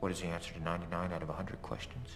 [0.00, 2.08] What is the answer to 99 out of 100 questions?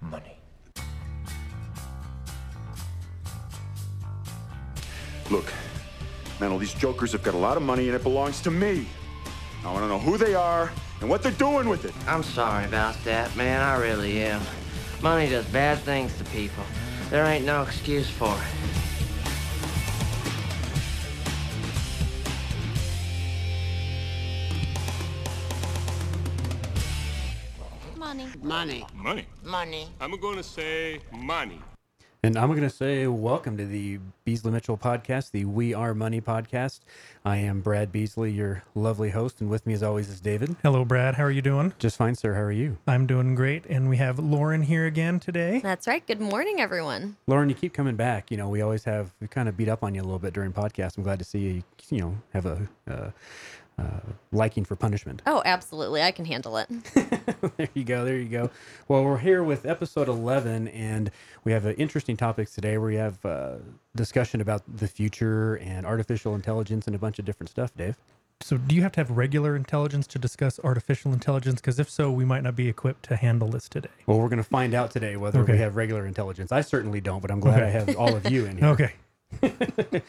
[0.00, 0.36] Money.
[5.30, 5.52] Look,
[6.40, 8.86] man, all these jokers have got a lot of money and it belongs to me.
[9.64, 10.70] I want to know who they are
[11.00, 11.94] and what they're doing with it.
[12.06, 13.62] I'm sorry about that, man.
[13.62, 14.42] I really am.
[15.02, 16.64] Money does bad things to people.
[17.08, 18.79] There ain't no excuse for it.
[28.50, 28.84] Money.
[28.96, 28.96] Money.
[28.96, 29.26] Money.
[29.44, 29.88] Money.
[30.00, 31.60] I'm going to say money.
[32.24, 36.20] And I'm going to say welcome to the Beasley Mitchell podcast, the We Are Money
[36.20, 36.80] podcast.
[37.24, 40.56] I am Brad Beasley, your lovely host, and with me as always is David.
[40.64, 41.14] Hello, Brad.
[41.14, 41.74] How are you doing?
[41.78, 42.34] Just fine, sir.
[42.34, 42.76] How are you?
[42.88, 43.66] I'm doing great.
[43.66, 45.60] And we have Lauren here again today.
[45.60, 46.04] That's right.
[46.04, 47.16] Good morning, everyone.
[47.28, 48.32] Lauren, you keep coming back.
[48.32, 50.34] You know, we always have, we kind of beat up on you a little bit
[50.34, 50.98] during podcasts.
[50.98, 53.10] I'm glad to see you, you know, have a, uh,
[53.80, 54.00] uh,
[54.32, 55.22] liking for punishment.
[55.26, 56.02] Oh, absolutely.
[56.02, 56.68] I can handle it.
[57.56, 58.04] there you go.
[58.04, 58.50] There you go.
[58.88, 61.10] Well, we're here with episode 11, and
[61.44, 62.76] we have uh, interesting topics today.
[62.78, 63.54] Where we have uh,
[63.96, 67.96] discussion about the future and artificial intelligence and a bunch of different stuff, Dave.
[68.42, 71.60] So, do you have to have regular intelligence to discuss artificial intelligence?
[71.60, 73.90] Because if so, we might not be equipped to handle this today.
[74.06, 75.52] Well, we're going to find out today whether Okay.
[75.52, 76.50] we have regular intelligence.
[76.50, 77.66] I certainly don't, but I'm glad Okay.
[77.66, 78.68] I have all of you in here.
[78.68, 78.92] Okay.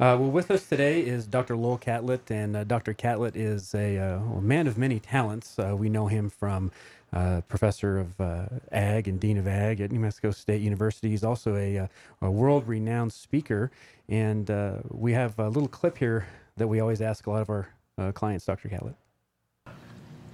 [0.00, 1.56] Uh, well, with us today is Dr.
[1.56, 2.92] Lowell Catlett, and uh, Dr.
[2.92, 5.58] Catlett is a, uh, well, man of many talents.
[5.58, 6.72] Uh, we know him from
[7.12, 11.10] uh, professor of uh, ag and dean of ag at New Mexico State University.
[11.10, 11.86] He's also a, uh,
[12.22, 13.70] a world-renowned speaker,
[14.08, 16.26] and uh, we have a little clip here
[16.56, 18.68] that we always ask a lot of our uh, clients, Dr.
[18.68, 18.94] Catlett.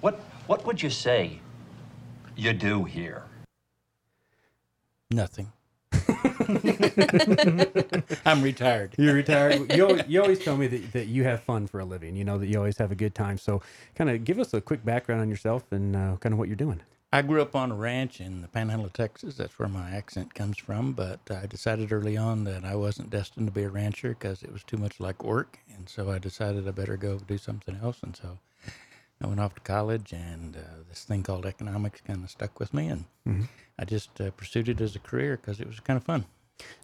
[0.00, 0.14] What
[0.46, 1.40] what would you say
[2.36, 3.24] you do here?
[5.10, 5.50] Nothing.
[8.24, 8.94] I'm retired.
[8.98, 9.72] You're retired.
[9.74, 12.16] you, always, you always tell me that, that you have fun for a living.
[12.16, 13.38] You know that you always have a good time.
[13.38, 13.60] So,
[13.94, 16.56] kind of give us a quick background on yourself and uh, kind of what you're
[16.56, 16.80] doing.
[17.12, 19.36] I grew up on a ranch in the Panhandle of Texas.
[19.36, 20.92] That's where my accent comes from.
[20.92, 24.52] But I decided early on that I wasn't destined to be a rancher because it
[24.52, 25.58] was too much like work.
[25.74, 28.00] And so I decided I better go do something else.
[28.02, 28.38] And so
[29.22, 32.72] I went off to college, and uh, this thing called economics kind of stuck with
[32.72, 32.88] me.
[32.88, 33.04] And
[33.78, 36.26] I just uh, pursued it as a career because it was kind of fun.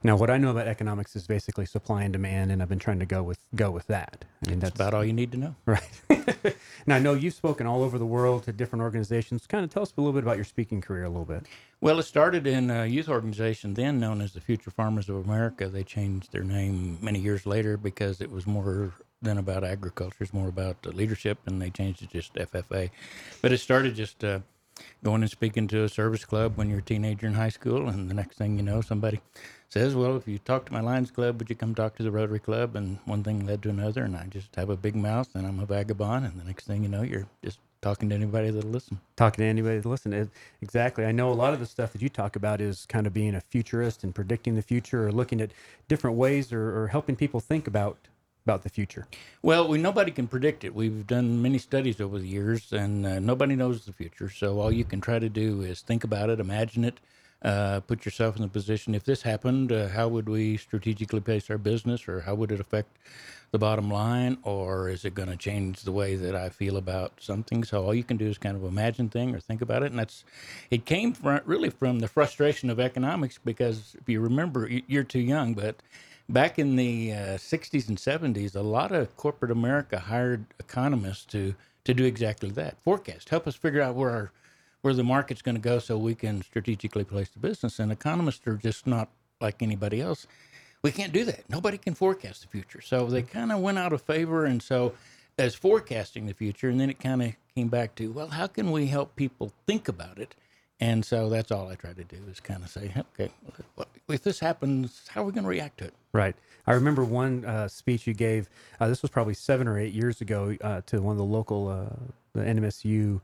[0.02, 2.98] Now, what I know about economics is basically supply and demand, and I've been trying
[3.00, 4.24] to go with go with that.
[4.46, 5.54] I mean, That's about all you need to know.
[5.66, 6.00] right.
[6.86, 9.46] now, I know you've spoken all over the world to different organizations.
[9.46, 11.46] Kind of tell us a little bit about your speaking career a little bit.
[11.80, 15.68] Well, it started in a youth organization then known as the Future Farmers of America.
[15.68, 18.92] They changed their name many years later because it was more
[19.22, 22.90] than about agriculture, it's more about leadership, and they changed it just FFA.
[23.42, 24.40] But it started just uh,
[25.02, 28.08] going and speaking to a service club when you're a teenager in high school, and
[28.08, 29.20] the next thing you know, somebody
[29.74, 32.12] says, "Well, if you talk to my Lions Club, would you come talk to the
[32.12, 35.30] Rotary Club?" And one thing led to another, and I just have a big mouth,
[35.34, 38.50] and I'm a vagabond, and the next thing you know, you're just talking to anybody
[38.50, 39.00] that'll listen.
[39.16, 40.14] Talking to anybody that'll listen.
[40.14, 40.30] It-
[40.62, 41.04] Exactly.
[41.06, 43.34] I know a lot of the stuff that you talk about is kind of being
[43.36, 45.52] a futurist and predicting the future, or looking at
[45.88, 47.98] different ways, or, or helping people think about
[48.46, 49.06] about the future.
[49.42, 50.74] Well, we nobody can predict it.
[50.74, 54.30] We've done many studies over the years, and uh, nobody knows the future.
[54.30, 57.00] So all you can try to do is think about it, imagine it,
[57.44, 58.94] uh, put yourself in the position.
[58.94, 62.60] If this happened, uh, how would we strategically place our business, or how would it
[62.60, 62.98] affect
[63.52, 67.12] the bottom line, or is it going to change the way that I feel about
[67.20, 67.62] something?
[67.64, 69.98] So all you can do is kind of imagine thing or think about it, and
[69.98, 70.24] that's
[70.70, 75.20] it came from really from the frustration of economics because if you remember, you're too
[75.20, 75.82] young, but
[76.28, 81.54] back in the uh, 60s and 70s, a lot of corporate America hired economists to
[81.84, 82.80] to do exactly that.
[82.82, 84.32] Forecast, help us figure out where our
[84.84, 87.78] where the market's going to go, so we can strategically place the business.
[87.78, 89.08] And economists are just not
[89.40, 90.26] like anybody else.
[90.82, 91.48] We can't do that.
[91.48, 94.44] Nobody can forecast the future, so they kind of went out of favor.
[94.44, 94.92] And so,
[95.38, 98.70] as forecasting the future, and then it kind of came back to, well, how can
[98.70, 100.34] we help people think about it?
[100.78, 103.32] And so that's all I try to do is kind of say, okay,
[103.76, 105.94] what- if this happens, how are we going to react to it?
[106.12, 106.36] Right.
[106.66, 108.50] I remember one uh, speech you gave.
[108.78, 111.68] Uh, this was probably seven or eight years ago uh, to one of the local
[111.68, 111.86] uh,
[112.34, 113.22] the NMSU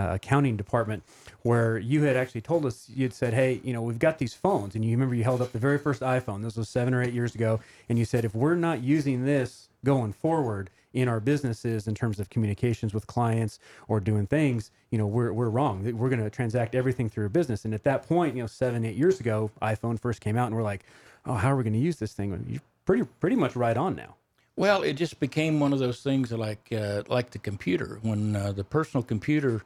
[0.00, 1.02] uh, accounting department,
[1.42, 4.74] where you had actually told us you'd said, "Hey, you know, we've got these phones,"
[4.74, 6.42] and you remember you held up the very first iPhone.
[6.42, 9.68] This was seven or eight years ago, and you said, "If we're not using this
[9.84, 14.98] going forward." In our businesses, in terms of communications with clients or doing things, you
[14.98, 15.84] know, we're, we're wrong.
[15.96, 17.64] We're going to transact everything through a business.
[17.64, 20.56] And at that point, you know, seven, eight years ago, iPhone first came out, and
[20.56, 20.82] we're like,
[21.26, 22.28] oh, how are we going to use this thing?
[22.48, 24.16] You're pretty pretty much right on now.
[24.56, 28.00] Well, it just became one of those things like uh, like the computer.
[28.02, 29.62] When uh, the personal computer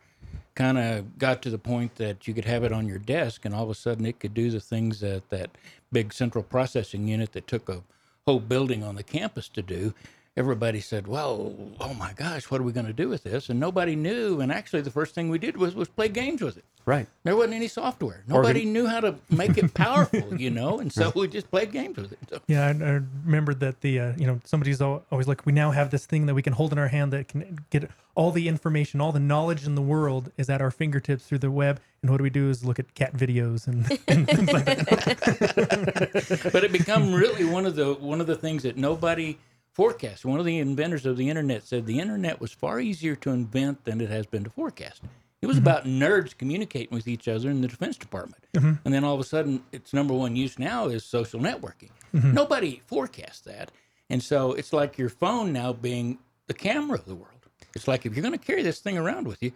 [0.55, 3.55] kind of got to the point that you could have it on your desk, and
[3.55, 5.51] all of a sudden it could do the things that that
[5.93, 7.83] big central processing unit that took a
[8.27, 9.95] whole building on the campus to do.
[10.37, 13.61] Everybody said, "Well, oh my gosh, what are we going to do with this?" And
[13.61, 14.41] nobody knew.
[14.41, 16.65] And actually, the first thing we did was was play games with it.
[16.87, 17.07] Right.
[17.23, 18.23] There wasn't any software.
[18.27, 20.81] Nobody Organ- knew how to make it powerful, you know.
[20.81, 22.19] And so we just played games with it.
[22.29, 25.71] So, Yeah, I, I remember that the uh, you know somebody's always like, we now
[25.71, 28.49] have this thing that we can hold in our hand that can get all the
[28.49, 31.81] information, all the knowledge in the world is at our fingertips through the web.
[32.03, 36.51] And what do we do is look at cat videos and, and things like that.
[36.53, 39.39] but it become really one of the one of the things that nobody
[39.75, 40.25] forecast.
[40.25, 43.85] One of the inventors of the internet said the internet was far easier to invent
[43.85, 45.03] than it has been to forecast.
[45.43, 45.67] It was mm-hmm.
[45.67, 48.73] about nerds communicating with each other in the Defense Department, mm-hmm.
[48.85, 51.91] and then all of a sudden, its number one use now is social networking.
[52.15, 52.33] Mm-hmm.
[52.33, 53.71] Nobody forecast that,
[54.09, 57.31] and so it's like your phone now being the camera of the world.
[57.75, 59.53] It's like if you're going to carry this thing around with you,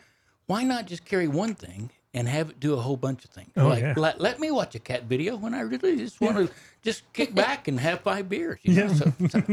[0.47, 3.50] why not just carry one thing and have it do a whole bunch of things?
[3.56, 3.94] Oh, like yeah.
[3.96, 6.50] let, let me watch a cat video when I really just want to
[6.82, 8.58] just kick back and have five beers.
[8.62, 8.87] You know?
[8.87, 8.94] Yeah.
[8.94, 9.43] so, so-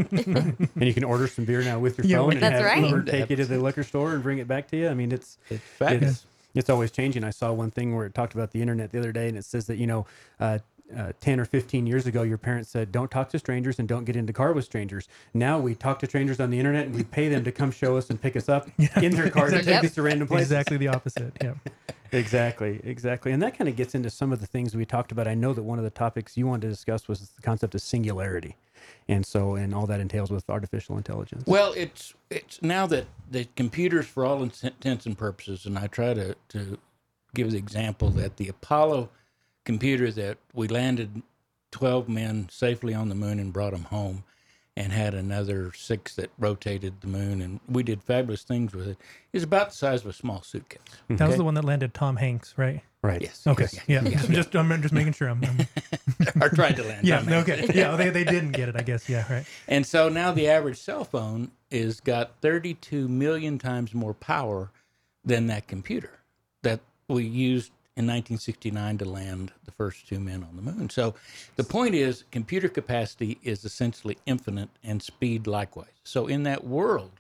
[0.76, 2.84] And you can order some beer now with your Yeah, phone with- and have right.
[2.84, 4.88] Uber take you to the liquor store and bring it back to you.
[4.90, 7.24] I mean, it's it's it's, it's always changing.
[7.24, 9.44] I saw one thing where it talked about the internet the other day, and it
[9.46, 10.06] says that you know,
[10.40, 10.60] uh,
[10.96, 14.04] uh, ten or fifteen years ago, your parents said, "Don't talk to strangers and don't
[14.06, 17.04] get into car with strangers." Now we talk to strangers on the internet and we
[17.04, 18.68] pay them to come show us and pick us up
[19.02, 19.74] in their car to Exactly.
[19.74, 20.52] take us to random places.
[20.52, 21.34] exactly the opposite.
[21.42, 21.54] Yeah.
[22.12, 23.34] Exactly, exactly.
[23.34, 25.28] And that kind of gets into some of the things we talked about.
[25.28, 27.82] I know that one of the topics you wanted to discuss was the concept of
[27.82, 28.56] singularity.
[29.10, 31.44] And so, and all that entails with artificial intelligence.
[31.46, 36.14] Well, it's it's now that the computers, for all intents and purposes, and I try
[36.14, 36.78] to to
[37.34, 39.10] give the example that the Apollo
[39.66, 41.22] computer that we landed
[41.72, 44.24] twelve men safely on the moon and brought them home,
[44.78, 48.92] and had another six that rotated the moon, and we did fabulous things with it
[48.92, 48.98] it.
[49.34, 50.80] Is about the size of a small suitcase.
[51.10, 51.38] That was Okay.
[51.38, 52.82] the one that landed Tom Hanks, right?
[53.02, 53.22] right.
[53.22, 53.46] Yes.
[53.46, 53.68] Okay.
[53.72, 54.02] yes, Yeah.
[54.32, 55.44] Just I'm just making sure I'm.
[55.44, 55.68] I'm
[56.42, 57.06] or tried to land.
[57.06, 57.18] yeah.
[57.20, 57.50] Tom Hanks.
[57.50, 57.72] Okay.
[57.78, 57.96] Yeah.
[57.98, 58.76] They, they didn't get it.
[58.78, 59.08] I guess.
[59.10, 59.32] Yeah.
[59.32, 59.46] Right.
[59.68, 64.72] And so now the average cell phone is got 32 million times more power
[65.24, 66.12] than that computer
[66.64, 70.90] that we used in 1969 to land the first two men on the moon.
[70.90, 71.16] So
[71.56, 75.88] the point is computer capacity is essentially infinite and speed likewise.
[76.04, 77.12] So in that world,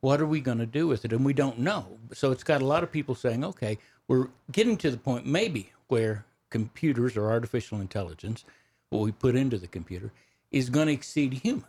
[0.00, 1.12] what are we going to do with it?
[1.12, 1.98] And we don't know.
[2.12, 3.78] So it's got a lot of people saying, okay,
[4.08, 8.44] we're getting to the point maybe where computers or artificial intelligence,
[8.88, 10.10] what we put into the computer,
[10.50, 11.66] is going to exceed humans.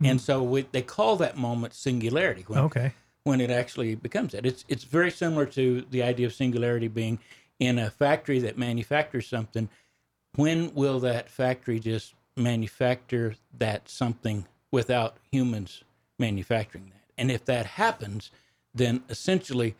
[0.00, 0.06] Hmm.
[0.06, 2.44] And so we, they call that moment singularity.
[2.46, 2.92] When, Okay.
[3.24, 4.44] when it actually becomes that.
[4.44, 7.18] It's it's very similar to the idea of singularity being
[7.60, 9.68] in a factory that manufactures something.
[10.34, 15.84] When will that factory just manufacture that something without humans
[16.18, 17.12] manufacturing that?
[17.16, 18.30] And if that happens,
[18.74, 19.76] then essentially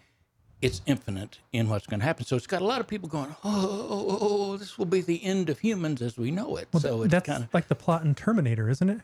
[0.61, 2.27] it's infinite in what's going to happen.
[2.27, 5.00] So it's got a lot of people going, oh, oh, oh, oh, this will be
[5.00, 6.69] the end of humans as we know it.
[6.73, 9.00] Well, so it's that's kind of like the plot in Terminator, isn't it?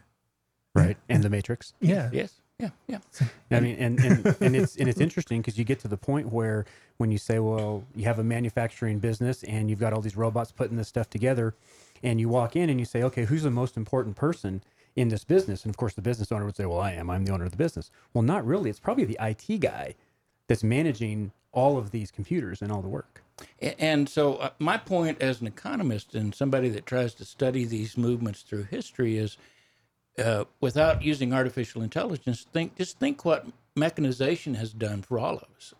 [0.74, 0.98] Right.
[1.08, 1.72] And the Matrix.
[1.80, 2.10] Yeah.
[2.12, 2.98] yes, yeah, yeah.
[3.50, 6.32] I mean, and, and, and it's and it's interesting because you get to the point
[6.32, 6.64] where
[6.96, 10.52] when you say, well, you have a manufacturing business and you've got all these robots
[10.52, 11.54] putting this stuff together,
[12.02, 14.62] and you walk in and you say, okay, who's the most important person
[14.94, 15.64] in this business?
[15.64, 17.10] And of course, the business owner would say, well, I am.
[17.10, 17.90] I'm the owner of the business.
[18.14, 18.70] Well, not really.
[18.70, 19.94] It's probably the IT guy
[20.48, 23.22] that's managing all of these computers and all the work.
[23.78, 27.98] And so, uh, my point as an economist and somebody that tries to study these
[27.98, 29.36] movements through history is,
[30.18, 35.44] uh, without using artificial intelligence, think just think what mechanization has done for all of
[35.56, 35.74] us.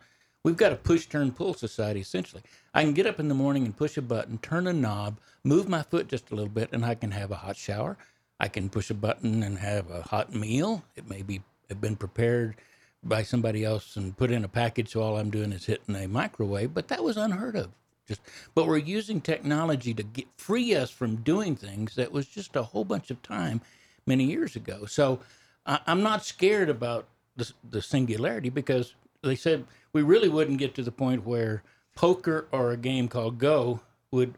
[0.45, 2.43] We've got a push, turn, pull society essentially.
[2.73, 5.69] I can get up in the morning and push a button, turn a knob, move
[5.69, 7.97] my foot just a little bit, and I can have a hot shower.
[8.39, 10.85] I can push a button and have a hot meal.
[10.95, 12.55] It may be have been prepared
[13.03, 16.07] by somebody else and put in a package, so all I'm doing is hitting a
[16.07, 16.75] microwave.
[16.75, 17.71] But that was unheard of.
[18.07, 18.21] Just,
[18.55, 22.63] but we're using technology to get free us from doing things that was just a
[22.63, 23.61] whole bunch of time
[24.07, 24.87] many years ago.
[24.87, 25.21] So
[25.67, 30.75] I, I'm not scared about the, the singularity because they said we really wouldn't get
[30.77, 31.63] to the point where
[31.95, 34.35] poker or a game called Go would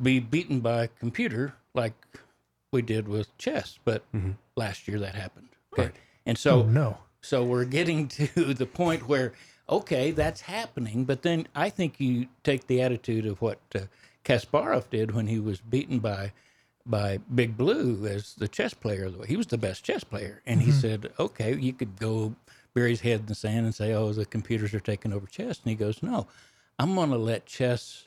[0.00, 1.94] be beaten by a computer like
[2.72, 3.78] we did with chess.
[3.84, 4.02] But
[4.56, 5.48] last year that happened.
[5.78, 5.90] Okay.
[6.24, 6.98] And so Oh, no.
[7.20, 9.32] so we're getting to the point where,
[9.68, 11.04] okay, that's happening.
[11.04, 13.80] But then I think you take the attitude of what uh,
[14.24, 16.32] Kasparov did when he was beaten by
[16.88, 19.10] by Big Blue as the chess player.
[19.26, 20.80] He was the best chess player, and he mm-hmm.
[20.80, 22.34] said, okay, you could go
[22.74, 25.60] bury his head in the sand and say, oh, the computers are taking over chess.
[25.62, 26.26] And he goes, no,
[26.78, 28.06] I'm going to let chess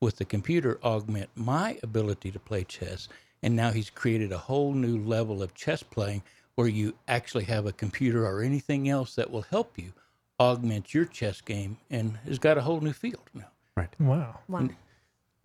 [0.00, 3.08] with the computer augment my ability to play chess.
[3.42, 6.22] And now he's created a whole new level of chess playing
[6.56, 9.92] where you actually have a computer or anything else that will help you
[10.38, 13.48] augment your chess game and has got a whole new field now.
[13.98, 14.40] Wow.
[14.48, 14.68] Wow.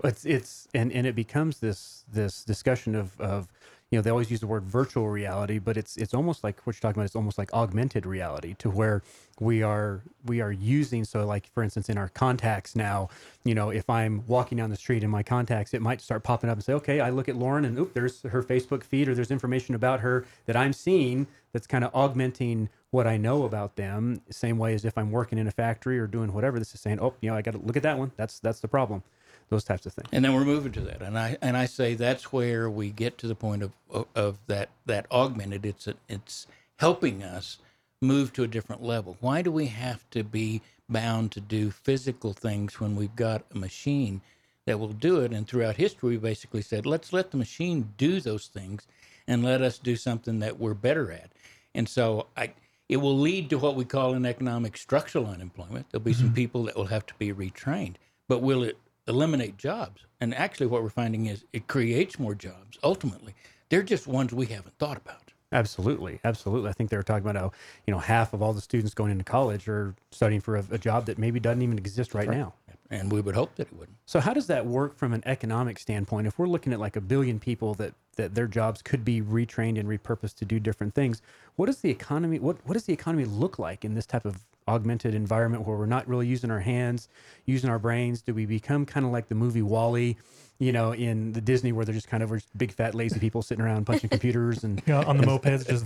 [0.03, 3.47] It's it's and and it becomes this this discussion of of
[3.91, 6.75] you know they always use the word virtual reality but it's it's almost like what
[6.75, 9.01] you're talking about it's almost like augmented reality to where
[9.39, 13.09] we are we are using so like for instance in our contacts now
[13.45, 16.49] you know if i'm walking down the street in my contacts it might start popping
[16.49, 19.15] up and say okay i look at lauren and oop there's her facebook feed or
[19.15, 23.77] there's information about her that i'm seeing that's kind of augmenting what i know about
[23.77, 26.59] them same way as if i'm working in a factory or doing whatever.
[26.59, 28.11] This is saying oh you know i got to look at that one.
[28.17, 29.03] That's that's the problem
[29.49, 31.95] those types of things And then we're moving to that, and I and I say
[31.95, 35.65] that's where we get to the point of of, of that that augmented.
[35.65, 37.57] It's a, it's helping us
[38.01, 39.17] move to a different level.
[39.21, 43.57] Why do we have to be bound to do physical things when we've got a
[43.57, 44.21] machine
[44.65, 45.31] that will do it?
[45.31, 48.85] And throughout history, we basically said, let's let the machine do those things,
[49.27, 51.31] and let us do something that we're better at.
[51.73, 52.53] And so I.
[52.89, 55.87] It will lead to what we call an economic structural unemployment.
[55.91, 56.35] There'll be some mm-hmm.
[56.35, 57.95] people that will have to be retrained,
[58.29, 58.77] but will it
[59.07, 60.05] eliminate jobs.
[60.19, 62.77] And actually, what we're finding is it creates more jobs.
[62.83, 63.33] Ultimately,
[63.69, 65.27] they're just ones we haven't thought about.
[65.51, 66.69] Absolutely, absolutely.
[66.69, 67.51] I think they were talking about how
[67.85, 70.77] you know half of all the students going into college are studying for a, a
[70.77, 72.53] job that maybe doesn't even exist right now.
[72.89, 73.97] And we would hope that it wouldn't.
[74.05, 76.25] So how does that work from an economic standpoint?
[76.25, 79.79] If we're looking at like a billion people that that their jobs could be retrained
[79.79, 81.21] and repurposed to do different things,
[81.55, 84.43] what does the economy what what does the economy look like in this type of
[84.67, 87.07] augmented environment where we're not really using our hands,
[87.45, 88.21] using our brains?
[88.21, 90.17] Do we become kind of like the movie WALL-E,
[90.59, 93.19] you know, in the Disney where they're just kind of we're just big fat lazy
[93.19, 95.85] people sitting around punching computers and Yeah, on the mopeds, just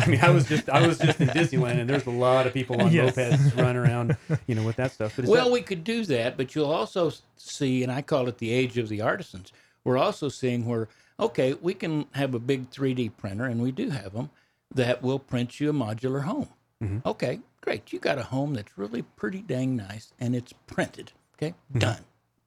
[0.00, 2.54] I mean, I was just I was just in Disneyland, and there's a lot of
[2.54, 3.14] people on Yes.
[3.16, 5.14] mopeds running around, you know, with that stuff.
[5.16, 8.38] But Well, that- we could do that, but you'll also see, and I call it
[8.38, 9.52] the age of the artisans.
[9.84, 10.88] We're also seeing where,
[11.18, 14.30] okay, we can have a big 3D printer, and we do have them,
[14.74, 16.48] that will print you a modular home.
[16.82, 17.06] Mm-hmm.
[17.08, 17.92] Okay, great.
[17.92, 21.12] You got a home that's really pretty dang nice, and it's printed.
[21.36, 21.78] Okay, mm-hmm.
[21.78, 22.04] done.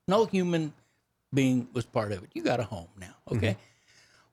[0.07, 0.73] No human
[1.33, 2.29] being was part of it.
[2.33, 3.15] You got a home now.
[3.27, 3.37] Mm-hmm.
[3.37, 3.57] Okay.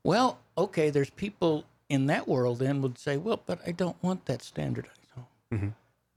[0.02, 4.26] Well, okay, there's people in that world then would say, well, but I don't want
[4.26, 5.26] that standardized home.
[5.52, 5.68] Mm-hmm.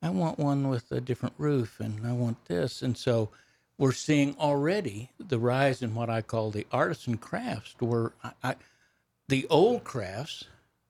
[0.01, 2.82] I want one with a different roof and I want this.
[2.82, 3.29] And so
[3.77, 8.55] we're seeing already the rise in what I call the artisan crafts, where I, I,
[9.27, 10.46] the old crafts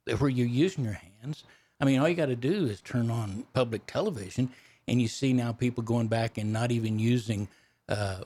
[0.06, 1.44] that where you're using your hands.
[1.84, 4.50] I mean, all you got to do is turn on public television
[4.88, 7.50] and you see now people going back and not even using
[7.90, 8.22] uh,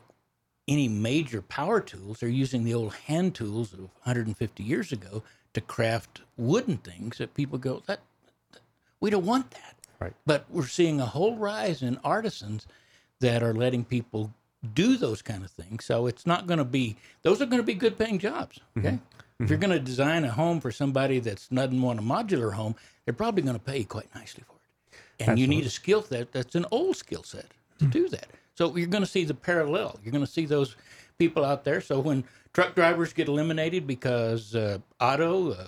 [0.67, 2.19] any major power tools.
[2.19, 5.23] They're using the old hand tools of 150 years ago
[5.55, 8.01] to craft wooden things that people go, that,
[8.51, 8.61] that
[8.99, 9.73] we don't want that.
[9.99, 10.13] Right.
[10.27, 12.67] But we're seeing a whole rise in artisans
[13.21, 14.35] that are letting people
[14.75, 15.83] do those kind of things.
[15.83, 18.59] So it's not going to be, those are going to be good paying jobs.
[18.77, 18.99] Okay.
[19.39, 22.75] If you're going to design a home for somebody that's doesn't want a modular home,
[23.05, 25.27] they're probably going to pay you quite nicely for it.
[25.27, 27.45] And you need a skill set that's an old skill set
[27.77, 28.27] to do that.
[28.55, 29.99] So you're going to see the parallel.
[30.03, 30.75] You're going to see those
[31.19, 31.81] people out there.
[31.81, 35.67] So when truck drivers get eliminated because uh, auto, uh,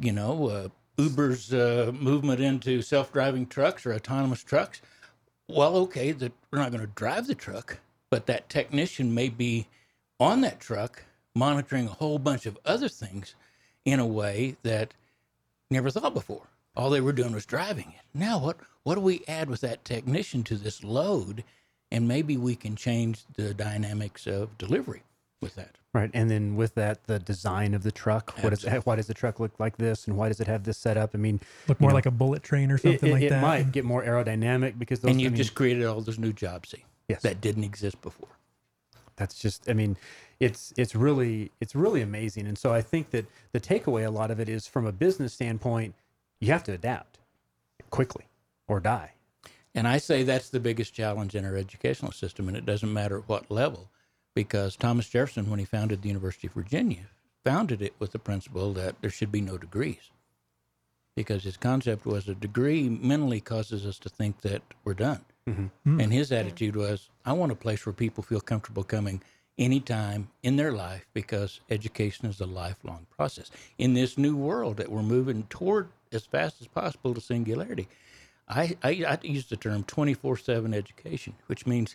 [0.00, 0.68] you know, uh,
[0.98, 4.82] Uber's uh, movement into self-driving trucks or autonomous trucks,
[5.48, 7.78] well, okay, that we're not going to drive the truck,
[8.10, 9.68] but that technician may be
[10.18, 11.04] on that truck
[11.40, 13.34] monitoring a whole bunch of other things
[13.84, 14.92] in a way that
[15.70, 16.42] never thought before.
[16.76, 18.04] All they were doing was driving it.
[18.18, 21.44] Now, what what do we add with that technician to this load,
[21.90, 25.02] and maybe we can change the dynamics of delivery
[25.40, 25.76] with that.
[25.92, 28.32] Right, and then with that, the design of the truck.
[28.42, 30.78] What is why does the truck look like this, and why does it have this
[30.78, 31.10] setup?
[31.14, 33.42] I mean, look more like a bullet train or something it- like it that.
[33.42, 35.10] might get more aerodynamic because those.
[35.10, 37.22] and you've mean, just created all those new jobs see, Yes.
[37.22, 38.28] that didn't exist before.
[39.16, 39.68] that's just.
[39.68, 39.96] I mean,
[40.40, 44.30] it's it's really it's really amazing, and so I think that the takeaway a lot
[44.30, 45.94] of it is from a business standpoint,
[46.40, 47.18] you have to adapt
[47.90, 48.24] quickly
[48.66, 49.12] or die.
[49.74, 53.18] And I say that's the biggest challenge in our educational system, and it doesn't matter
[53.18, 53.90] at what level,
[54.34, 57.06] because Thomas Jefferson, when he founded the University of Virginia,
[57.44, 60.10] founded it with the principle that there should be no degrees.
[61.16, 65.24] Because his concept was a degree mentally causes us to think that we're done.
[65.48, 65.66] Mm-hmm.
[65.84, 66.10] And mm-hmm.
[66.10, 69.22] his attitude was, I want a place where people feel comfortable coming
[69.60, 73.50] anytime in their life because education is a lifelong process.
[73.78, 77.86] In this new world that we're moving toward as fast as possible to singularity,
[78.48, 81.94] I, I, I use the term 24 7 education, which means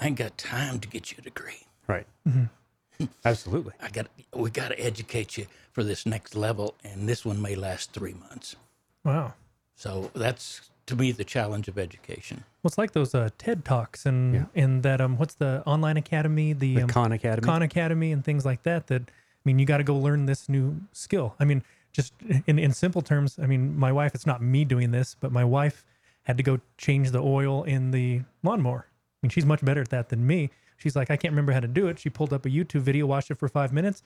[0.00, 1.66] I ain't got time to get you a degree.
[1.86, 2.06] Right.
[2.26, 3.06] Mm-hmm.
[3.24, 3.74] Absolutely.
[3.80, 7.54] I got we got to educate you for this next level, and this one may
[7.54, 8.56] last three months.
[9.04, 9.34] Wow.
[9.74, 12.44] So that's to me the challenge of education.
[12.62, 16.52] Well, it's like those uh, TED talks and and that um, what's the online academy,
[16.52, 17.46] the, The um, Khan Academy.
[17.46, 18.86] Khan Academy, and things like that.
[18.88, 21.34] That I mean, you got to go learn this new skill.
[21.38, 21.62] I mean,
[21.92, 22.12] just
[22.46, 24.14] in in simple terms, I mean, my wife.
[24.14, 25.84] It's not me doing this, but my wife
[26.24, 28.86] had to go change the oil in the lawnmower.
[28.88, 30.50] I mean, she's much better at that than me.
[30.76, 31.98] She's like, I can't remember how to do it.
[31.98, 34.02] She pulled up a YouTube video, watched it for five minutes.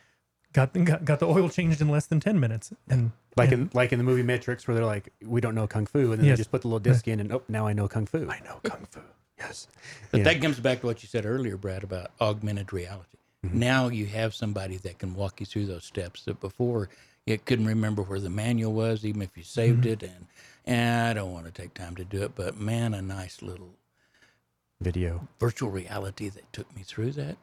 [0.53, 3.71] Got, got got the oil changed in less than ten minutes, and Like and in
[3.75, 6.27] like in the movie Matrix, where they're like, "We don't know kung fu," and then
[6.27, 6.37] Yes.
[6.39, 8.29] they just put the little disc in, and oh, now I know kung fu.
[8.29, 9.01] I know kung fu.
[9.39, 9.69] Yes,
[10.11, 10.25] But Yeah.
[10.25, 13.19] that comes back to what you said earlier, Brad, about augmented reality.
[13.47, 13.59] Mm-hmm.
[13.59, 16.89] Now you have somebody that can walk you through those steps that before
[17.25, 19.93] you couldn't remember where the manual was, even if you saved Mm-hmm.
[19.93, 20.03] it.
[20.03, 20.27] And,
[20.65, 23.75] and I don't want to take time to do it, but man, a nice little
[24.81, 25.29] video.
[25.39, 27.37] virtual reality that took me through that.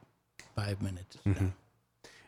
[0.56, 1.16] Five minutes.
[1.16, 1.54] is done.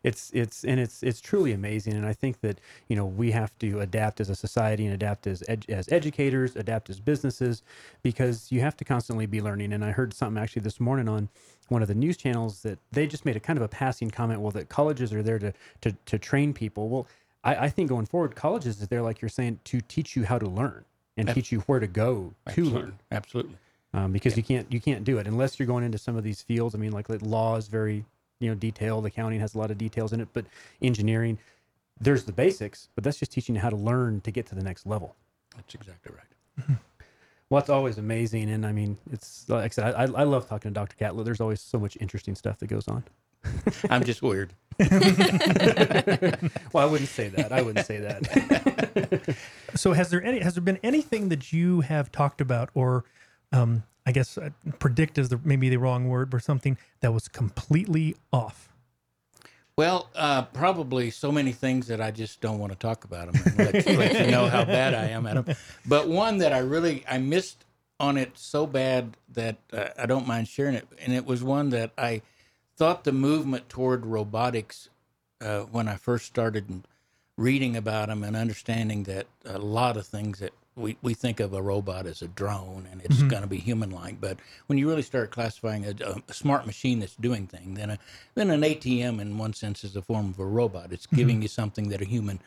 [0.08, 3.52] It's it's and it's it's truly amazing and i think that you know we have
[3.60, 7.62] to adapt as a society and adapt as ed, as educators adapt as businesses
[8.04, 11.28] because you have to constantly be learning and i heard something actually this morning on
[11.68, 14.40] one of the news channels that they just made a kind of a passing comment
[14.40, 17.08] well that colleges are there to to, to train people well
[17.44, 20.40] I, I think going forward colleges is there like you're saying to teach you how
[20.40, 20.86] to learn
[21.18, 22.80] and teach you where to go to Absolutely.
[22.80, 23.56] learn Absolutely.
[23.94, 26.42] um, because you can't you can't do it unless you're going into some of these
[26.42, 26.76] fields.
[26.76, 28.06] I mean, like, like law is very
[28.40, 29.06] you know detailed.
[29.06, 30.46] Accounting has a lot of details in it, but
[30.82, 31.38] engineering,
[32.00, 34.64] there's the basics, but that's just teaching you how to learn to get to the
[34.64, 35.16] next level.
[35.56, 36.78] That's exactly right.
[37.50, 40.72] Well, it's always amazing, and I mean, it's like I said, I, I love talking
[40.72, 40.98] to Dr.
[40.98, 41.24] Catlett.
[41.24, 43.06] There's always so much interesting stuff that goes on.
[43.90, 44.54] I'm just weird.
[46.74, 47.52] Well, I wouldn't say that.
[47.54, 49.36] I wouldn't say that.
[49.76, 53.06] So has there any has there been anything that you have talked about or
[53.54, 57.28] um I guess uh, predict is the maybe the wrong word but something that was
[57.28, 58.70] completely off.
[59.76, 63.44] Well, uh, probably so many things that I just don't want to talk about them
[63.46, 65.56] and let, let you know how bad I am at them.
[65.86, 67.66] But one that I really I missed
[68.00, 71.70] on it so bad that uh, I don't mind sharing it, and it was one
[71.72, 72.22] that I
[72.78, 74.90] thought the movement toward robotics
[75.42, 76.84] uh, when I first started
[77.36, 81.54] reading about them and understanding that a lot of things that we, we think of
[81.54, 83.28] a robot as a drone and it's mm-hmm.
[83.28, 86.66] going to be human like but when you really start classifying a, um, a smart
[86.66, 88.00] machine that's doing things then a,
[88.36, 91.44] then an ATM in one sense is a form of a robot it's giving mm-hmm.
[91.44, 92.40] you something that a human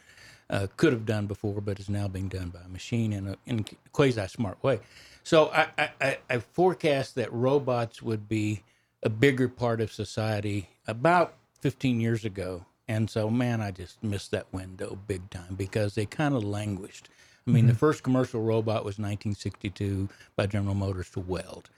[0.49, 3.37] uh, could have done before but is now being done by a machine in a,
[3.47, 4.81] in quasi smart way
[5.23, 8.63] so I, I- I forecast that robots would be
[9.03, 12.67] a bigger part of society about 15 years ago.
[12.89, 17.09] And so, man, I just missed that window big time because they kind of languished.
[17.47, 17.79] I mean, the mm-hmm.
[17.79, 21.71] first commercial robot was 1962 by General Motors to weld.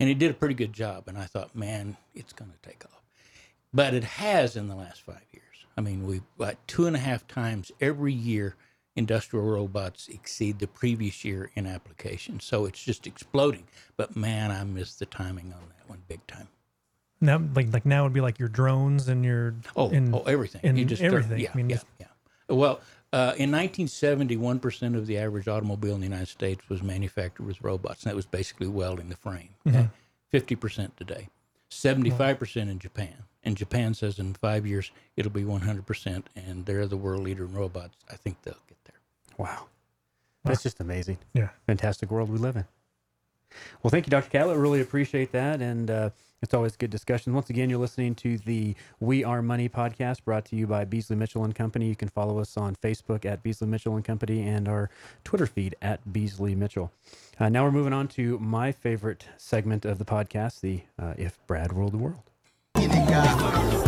[0.00, 1.04] And it did a pretty good job.
[1.08, 3.02] And I thought, man, it's going to take off.
[3.74, 5.44] But it has in the last five years.
[5.76, 8.56] I mean, we've got two and a half times every year
[8.98, 12.40] industrial robots exceed the previous year in application.
[12.40, 13.64] So it's just exploding.
[13.96, 16.48] But man, I missed the timing on that one big time.
[17.20, 20.22] Now like like now it would be like your drones and your Oh, and, oh
[20.22, 20.60] everything.
[20.64, 21.40] and you just start- everything.
[21.40, 22.06] yeah, I mean yeah, just- yeah.
[22.48, 22.80] Well,
[23.12, 27.62] uh, in 1970, 1% of the average automobile in the United States was manufactured with
[27.62, 28.02] robots.
[28.02, 29.50] And that was basically welding the frame.
[29.66, 29.78] Mm-hmm.
[29.78, 30.56] Okay?
[30.56, 31.28] 50% today.
[31.70, 33.24] 75% in Japan.
[33.44, 36.24] And Japan says in five years, it'll be 100%.
[36.36, 37.96] And they're the world leader in robots.
[38.10, 39.00] I think they'll get there.
[39.38, 39.66] wow,
[40.44, 41.18] that's just amazing.
[41.32, 41.48] yeah.
[41.66, 42.64] fantastic world we live in.
[43.82, 44.28] Well, thank you, Dr.
[44.28, 44.58] Catlett.
[44.58, 45.62] Really appreciate that.
[45.62, 46.10] And uh,
[46.42, 47.34] it's always good discussion.
[47.34, 51.16] Once again, you're listening to the We Are Money podcast brought to you by Beasley
[51.16, 51.88] Mitchell and Company.
[51.88, 54.90] You can follow us on Facebook at Beasley Mitchell and Company and our
[55.24, 56.92] Twitter feed at Beasley Mitchell.
[57.40, 61.38] Uh, now we're moving on to my favorite segment of the podcast, the uh, If
[61.46, 63.87] Brad Ruled the World.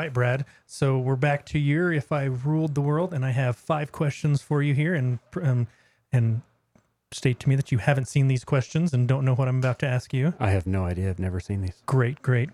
[0.00, 0.46] Right, Brad.
[0.66, 4.40] So we're back to your if I ruled the world and I have five questions
[4.40, 5.66] for you here and um,
[6.10, 6.40] and
[7.12, 9.78] state to me that you haven't seen these questions and don't know what I'm about
[9.80, 10.32] to ask you.
[10.40, 11.10] I have no idea.
[11.10, 11.82] I've never seen these.
[11.84, 12.48] Great, great.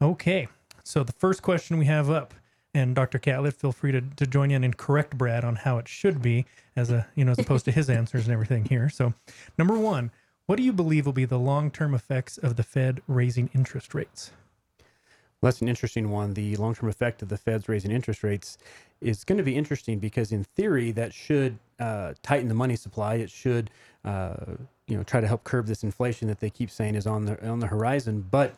[0.00, 0.48] Okay.
[0.84, 2.32] So the first question we have up,
[2.72, 3.18] and Dr.
[3.18, 6.46] Catlett, feel free to, to join in and correct Brad on how it should be
[6.76, 8.88] as a you know, as opposed to his answers and everything here.
[8.88, 9.12] So
[9.58, 10.12] number one,
[10.46, 13.94] what do you believe will be the long term effects of the Fed raising interest
[13.94, 14.30] rates?
[15.40, 16.34] Well, that's an interesting one.
[16.34, 18.58] The long term effect of the Fed's raising interest rates
[19.00, 23.16] is going to be interesting because, in theory, that should uh, tighten the money supply.
[23.16, 23.70] It should,
[24.04, 24.36] uh,
[24.88, 27.48] you know, try to help curb this inflation that they keep saying is on the
[27.48, 28.26] on the horizon.
[28.30, 28.54] But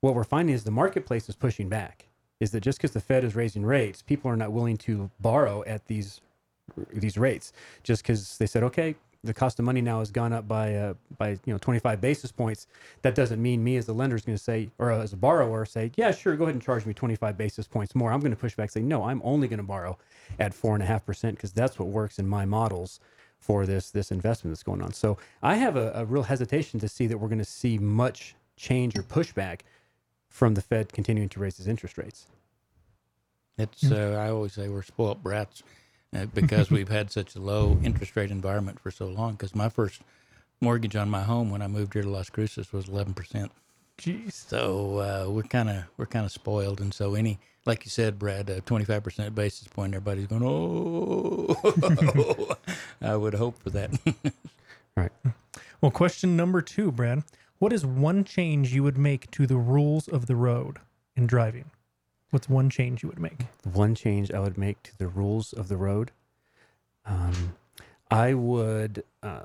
[0.00, 2.06] what we're finding is the marketplace is pushing back.
[2.40, 5.62] Is that just because the Fed is raising rates, people are not willing to borrow
[5.66, 6.20] at these
[6.92, 8.94] these rates just because they said, okay,
[9.24, 12.30] the cost of money now has gone up by uh, by you know 25 basis
[12.30, 12.66] points.
[13.02, 15.64] That doesn't mean me as the lender is going to say, or as a borrower
[15.64, 18.12] say, yeah, sure, go ahead and charge me 25 basis points more.
[18.12, 19.98] I'm going to push back, say, no, I'm only going to borrow
[20.38, 23.00] at four and a half percent because that's what works in my models
[23.38, 24.92] for this this investment that's going on.
[24.92, 28.36] So I have a, a real hesitation to see that we're going to see much
[28.56, 29.60] change or pushback
[30.28, 32.26] from the Fed continuing to raise its interest rates.
[33.56, 35.64] It's uh, I always say we're spoiled brats.
[36.16, 39.32] Uh, because we've had such a low interest rate environment for so long.
[39.32, 40.00] Because my first
[40.60, 43.50] mortgage on my home when I moved here to Las Cruces was 11%.
[43.98, 44.32] Jeez.
[44.32, 48.18] So uh, we're kind of we're kind of spoiled, and so any like you said,
[48.18, 52.56] Brad, a 25% basis point, everybody's going, oh,
[53.02, 53.98] I would hope for that.
[54.96, 55.12] Right.
[55.80, 57.22] Well, question number two, Brad.
[57.60, 60.78] What is one change you would make to the rules of the road
[61.14, 61.66] in driving?
[62.30, 63.46] What's one change you would make?
[63.72, 66.10] one change I would make to the rules of the road,
[67.06, 67.54] um,
[68.10, 69.40] I would uh,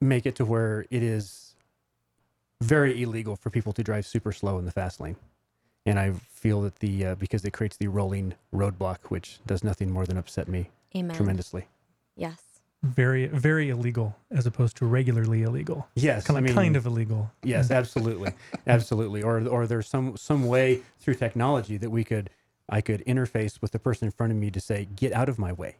[0.00, 1.54] make it to where it is
[2.60, 5.16] very illegal for people to drive super slow in the fast lane.
[5.84, 9.90] And I feel that the uh, because it creates the rolling roadblock, which does nothing
[9.90, 11.16] more than upset me Amen.
[11.16, 11.66] tremendously.
[12.16, 12.40] Yes.
[12.82, 15.88] Very, very illegal as opposed to regularly illegal.
[15.94, 17.30] Yes, Kind I of, mean, kind of illegal.
[17.44, 18.32] Yes, absolutely,
[18.66, 19.22] absolutely.
[19.22, 22.30] Or or there's some some way through technology that we could
[22.68, 25.38] I could interface with the person in front of me to say, "Get out of
[25.38, 25.76] my way."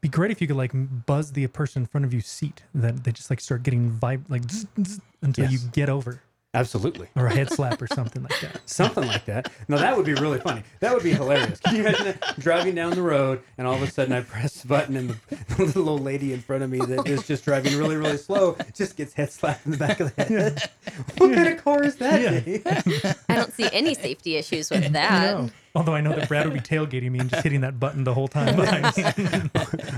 [0.00, 3.04] Be great if you could like buzz the person in front of you seat that
[3.04, 7.06] they just like start getting vibe like zzz, zzz, until you get over Absolutely.
[7.14, 8.60] or a head slap or something like that.
[8.68, 9.52] Something like that.
[9.68, 10.64] No, that would be really funny.
[10.80, 11.60] That would be hilarious.
[11.60, 12.40] Can you imagine that?
[12.40, 15.36] driving down the road and all of a sudden I press the button and the,
[15.56, 18.56] the little old lady in front of me that is just driving really, really slow
[18.74, 20.70] just gets head slapped in the back of the head.
[21.18, 22.46] what kind of car is that?
[22.46, 23.14] Yeah.
[23.28, 25.36] I don't see any safety issues with that.
[25.36, 25.50] No.
[25.76, 28.12] Although I know that Brad would be tailgating me and just hitting that button the
[28.12, 28.56] whole time.
[28.56, 29.50] behind me.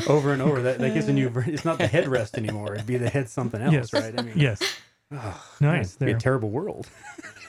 [0.06, 0.60] Over and over.
[0.60, 1.32] That, that gives a new.
[1.46, 2.74] It's not the headrest anymore.
[2.74, 3.92] It'd be the head something else, yes.
[3.94, 4.12] right?
[4.18, 4.60] I mean, yes.
[5.61, 5.96] Nice.
[5.96, 6.88] it'd be a terrible world.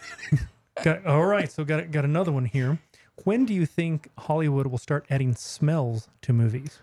[0.83, 1.51] Got, all right.
[1.51, 2.79] So got got another one here.
[3.25, 6.79] When do you think Hollywood will start adding smells to movies?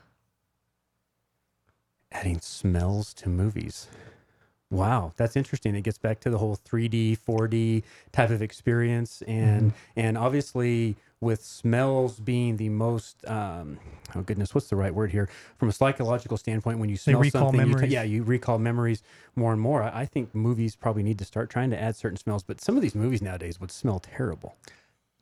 [2.13, 3.89] adding smells to movies.
[4.71, 5.75] Wow, that's interesting.
[5.75, 10.01] It gets back to the whole 3D, 4D type of experience, and mm-hmm.
[10.01, 13.79] and obviously with smells being the most um,
[14.15, 15.29] oh goodness, what's the right word here?
[15.59, 17.93] From a psychological standpoint, when you smell something, you memories.
[17.93, 19.03] yeah, you recall memories
[19.37, 19.83] more and more.
[19.83, 22.77] I, I think movies probably need to start trying to add certain smells, but some
[22.77, 24.57] of these movies nowadays would smell terrible.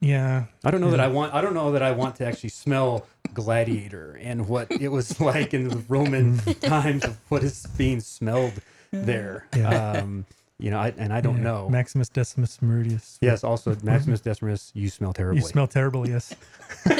[0.00, 0.44] Yeah.
[0.64, 1.34] I don't know that I want.
[1.34, 5.54] I don't know that I want to actually smell Gladiator and what it was like
[5.54, 8.52] in the Roman times of what is being smelled
[8.92, 9.46] there.
[9.56, 9.92] Yeah.
[9.92, 10.24] Um,
[10.58, 11.42] you know, I, and I don't Yeah.
[11.44, 11.68] know.
[11.68, 13.18] Maximus Decimus Meridius.
[13.20, 13.44] yes.
[13.44, 15.40] Also, Maximus Decimus, you smell terribly.
[15.40, 16.08] You smell terrible.
[16.08, 16.34] Yes.
[16.84, 16.98] but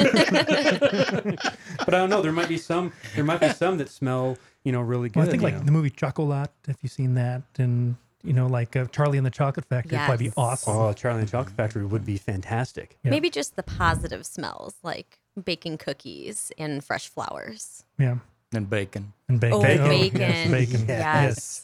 [1.87, 2.21] I don't know.
[2.21, 2.91] There might be some.
[3.15, 4.37] There might be some that smell.
[4.63, 5.19] You know, really good.
[5.19, 5.61] Well, I think like know.
[5.61, 6.51] the movie Chocolat.
[6.67, 10.05] If you've seen that, and you know, like uh, Charlie and the Chocolate Factory, would
[10.05, 10.75] probably be awesome.
[10.75, 12.97] Oh, Charlie and the Chocolate Factory would be fantastic.
[13.03, 13.11] Yeah.
[13.11, 17.83] Maybe just the positive smells, like baking cookies and fresh flowers.
[17.97, 18.17] Yeah.
[18.53, 19.13] And bacon.
[19.27, 19.57] And bacon.
[19.59, 19.87] Oh, Bacon.
[19.87, 20.19] bacon.
[20.21, 20.85] Yes, bacon.
[20.87, 21.63] Yes.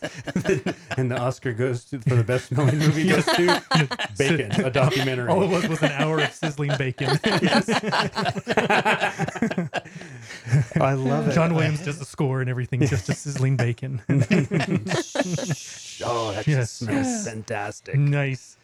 [0.97, 3.59] and the Oscar goes to, for the best smelling movie goes to
[4.19, 5.27] Bacon, a documentary.
[5.29, 7.09] All it was was an hour of sizzling bacon.
[10.79, 11.33] I love it.
[11.33, 13.99] John Williams does the score and everything, just a sizzling bacon.
[14.07, 14.15] Oh,
[16.33, 16.47] that Yes.
[16.57, 17.95] just smells fantastic.
[17.95, 18.57] nice.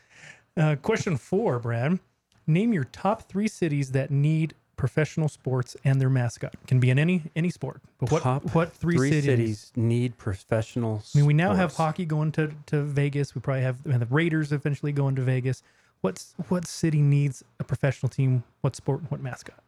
[0.56, 1.98] Uh, question four, Brad.
[2.46, 6.56] Name your top three cities that need professional sports and their mascot.
[6.66, 7.82] Can be in any any sport.
[8.00, 9.72] But what Top what three, cities?
[9.76, 11.04] need professional.
[11.14, 13.36] I mean, we now have hockey going to, to Vegas.
[13.36, 15.62] We probably have the Raiders eventually going to Vegas.
[16.02, 18.44] What's what city needs a professional team?
[18.62, 19.02] What sport?
[19.10, 19.64] What mascot?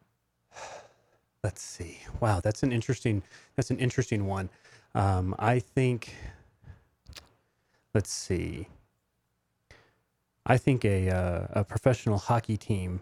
[1.43, 1.99] Let's see.
[2.19, 3.21] Wow, that's an interesting.
[3.55, 4.49] That's an interesting one.
[4.95, 6.15] Um, I think.
[7.93, 8.67] Let's see.
[10.47, 13.01] I think a uh, a professional hockey team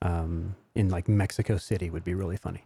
[0.00, 2.64] um, in like Mexico City would be really funny.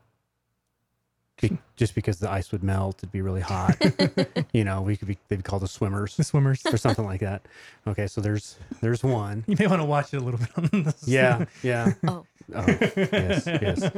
[1.40, 3.76] Be- just because the ice would melt, it'd be really hot.
[4.54, 6.62] you know, we could be they'd be called the swimmers The swimmers.
[6.64, 7.42] or something like that.
[7.86, 9.44] Okay, so there's there's one.
[9.46, 11.02] You may want to watch it a little bit on this.
[11.06, 11.92] Yeah, yeah.
[12.08, 12.24] Oh.
[12.54, 13.90] Oh, yes, yes.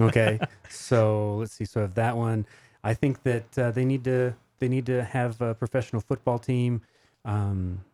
[0.00, 1.66] Okay, so let's see.
[1.66, 2.46] So if that one,
[2.82, 6.80] I think that uh, they need to they need to have a professional football team.
[7.24, 7.84] Um,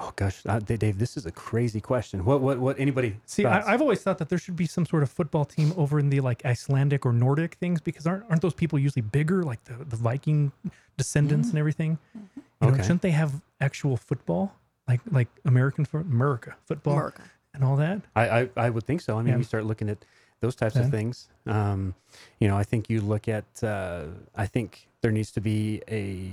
[0.00, 2.24] oh gosh, uh, Dave, this is a crazy question.
[2.24, 2.78] What what what?
[2.80, 3.16] Anybody?
[3.26, 3.66] See, thoughts?
[3.66, 6.10] I, I've always thought that there should be some sort of football team over in
[6.10, 9.74] the like Icelandic or Nordic things because aren't aren't those people usually bigger, like the,
[9.84, 10.52] the Viking
[10.96, 11.98] descendants and everything?
[12.14, 12.82] You know, Okay.
[12.82, 14.54] shouldn't they have actual football,
[14.88, 17.22] like like American for America football America.
[17.54, 18.00] and all that?
[18.16, 19.18] I, I I would think so.
[19.18, 19.38] I mean, Yeah.
[19.38, 19.98] you start looking at
[20.40, 20.82] those types Yeah.
[20.82, 21.28] of things.
[21.46, 21.94] Um,
[22.38, 23.62] you know, I think you look at.
[23.62, 26.32] Uh, I think there needs to be a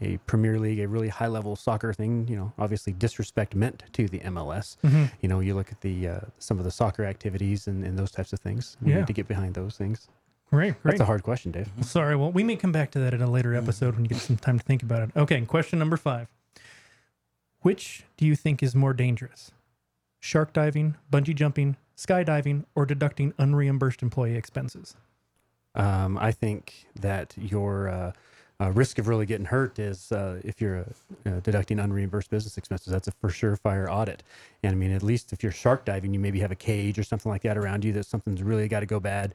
[0.00, 2.26] a Premier League, a really high level soccer thing.
[2.28, 4.76] You know, obviously disrespect meant to the MLS.
[4.84, 5.10] Mhm.
[5.20, 8.10] You know, you look at the uh, some of the soccer activities and, and those
[8.10, 8.76] types of things.
[8.82, 8.98] We Yeah.
[8.98, 10.08] need to get behind those things.
[10.50, 10.92] Great, great.
[10.92, 11.68] That's a hard question, Dave.
[11.82, 12.14] Sorry.
[12.14, 14.36] Well, we may come back to that in a later episode when you get some
[14.36, 15.10] time to think about it.
[15.16, 15.40] Okay.
[15.42, 16.28] Question number five.
[17.62, 19.50] Which do you think is more dangerous?
[20.20, 24.94] Shark diving, bungee jumping, skydiving, or deducting unreimbursed employee expenses?
[25.74, 28.12] Um, I think that your uh,
[28.60, 32.56] uh, risk of really getting hurt is uh, if you're uh, uh, deducting unreimbursed business
[32.56, 32.90] expenses.
[32.92, 34.22] That's a for sure fire audit.
[34.62, 37.02] And I mean, at least if you're shark diving, you maybe have a cage or
[37.02, 39.34] something like that around you that something's really got to go bad.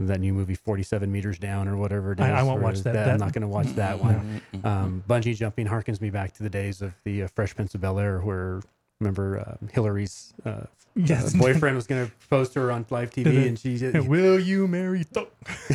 [0.00, 2.24] That new movie, 47 meters down or whatever it is.
[2.26, 2.94] I- I won't watch that.
[3.08, 4.40] I'm not going to watch that one.
[4.64, 7.80] Um, bungee jumping harkens me back to the days of the uh, Fresh Prince of
[7.80, 8.60] Bel Air, where
[9.00, 10.62] remember uh, Hilary's uh,
[10.94, 11.32] Yes.
[11.32, 14.38] uh, boyfriend was going to propose to her on live TV, and she just, Will
[14.40, 15.04] you marry?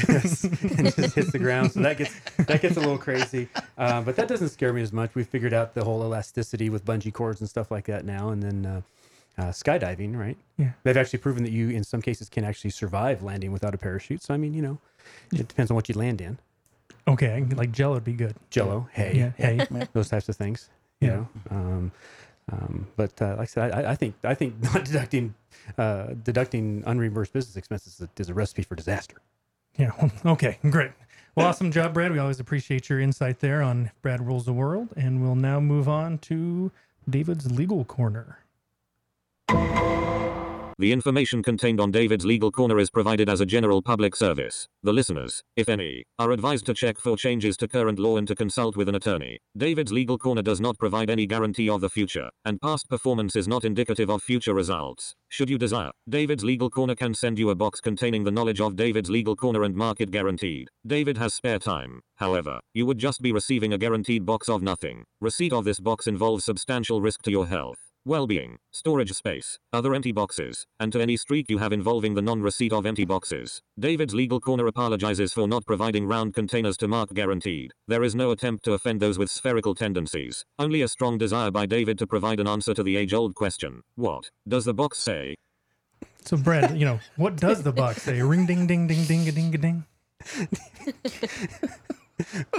[0.10, 1.72] Yes, and just hits the ground.
[1.72, 2.14] So that gets
[2.46, 5.16] that gets a little crazy, uh, but that doesn't scare me as much.
[5.16, 8.44] We figured out the whole elasticity with bungee cords and stuff like that now, and
[8.44, 10.38] then uh, uh, skydiving, right?
[10.58, 10.72] Yeah.
[10.84, 14.22] they've actually proven that you, in some cases, can actually survive landing without a parachute.
[14.24, 14.78] So I mean, you know,
[15.32, 16.38] it depends on what you land in.
[17.08, 18.36] okay, like Jello would be good.
[18.50, 19.66] Jello, hay, Yeah, hay.
[19.94, 20.70] those types of things.
[21.00, 21.14] You Yeah.
[21.16, 21.92] know, um,
[22.52, 25.34] um, but uh, like I said, I, I think I think not deducting
[25.78, 29.18] uh, deducting unreimbursed business expenses is a, is a recipe for disaster.
[29.78, 29.92] Yeah.
[30.26, 30.60] Okay.
[30.70, 30.92] Great.
[31.36, 32.12] Well, awesome job, Brad.
[32.12, 35.90] We always appreciate your insight there on Brad rules the world, and we'll now move
[35.90, 36.72] on to
[37.10, 38.38] David's legal corner.
[40.84, 44.68] The information contained on David's Legal Corner is provided as a general public service.
[44.84, 48.36] The listeners, if any, are advised to check for changes to current law and to
[48.36, 49.40] consult with an attorney.
[49.56, 53.48] David's Legal Corner does not provide any guarantee of the future, and past performance is
[53.48, 55.16] not indicative of future results.
[55.30, 58.76] Should you desire, David's Legal Corner can send you a box containing the knowledge of
[58.76, 60.68] David's Legal Corner and mark it guaranteed.
[60.86, 62.02] David has spare time.
[62.18, 65.06] However, you would just be receiving a guaranteed box of nothing.
[65.22, 70.12] Receipt of this box involves substantial risk to your health well-being, storage space, other empty
[70.12, 73.62] boxes, and to any streak you have involving the non-receipt of empty boxes.
[73.80, 77.72] David's Legal Corner apologizes for not providing round containers to mark guaranteed.
[77.88, 81.66] There is no attempt to offend those with spherical tendencies, only a strong desire by
[81.66, 85.36] David to provide an answer to the age-old question, what does the box say?
[86.26, 88.22] So, Brad, you know what does the box say?
[88.22, 89.86] Ring, ding, ding, ding, ding, a ding, a ding.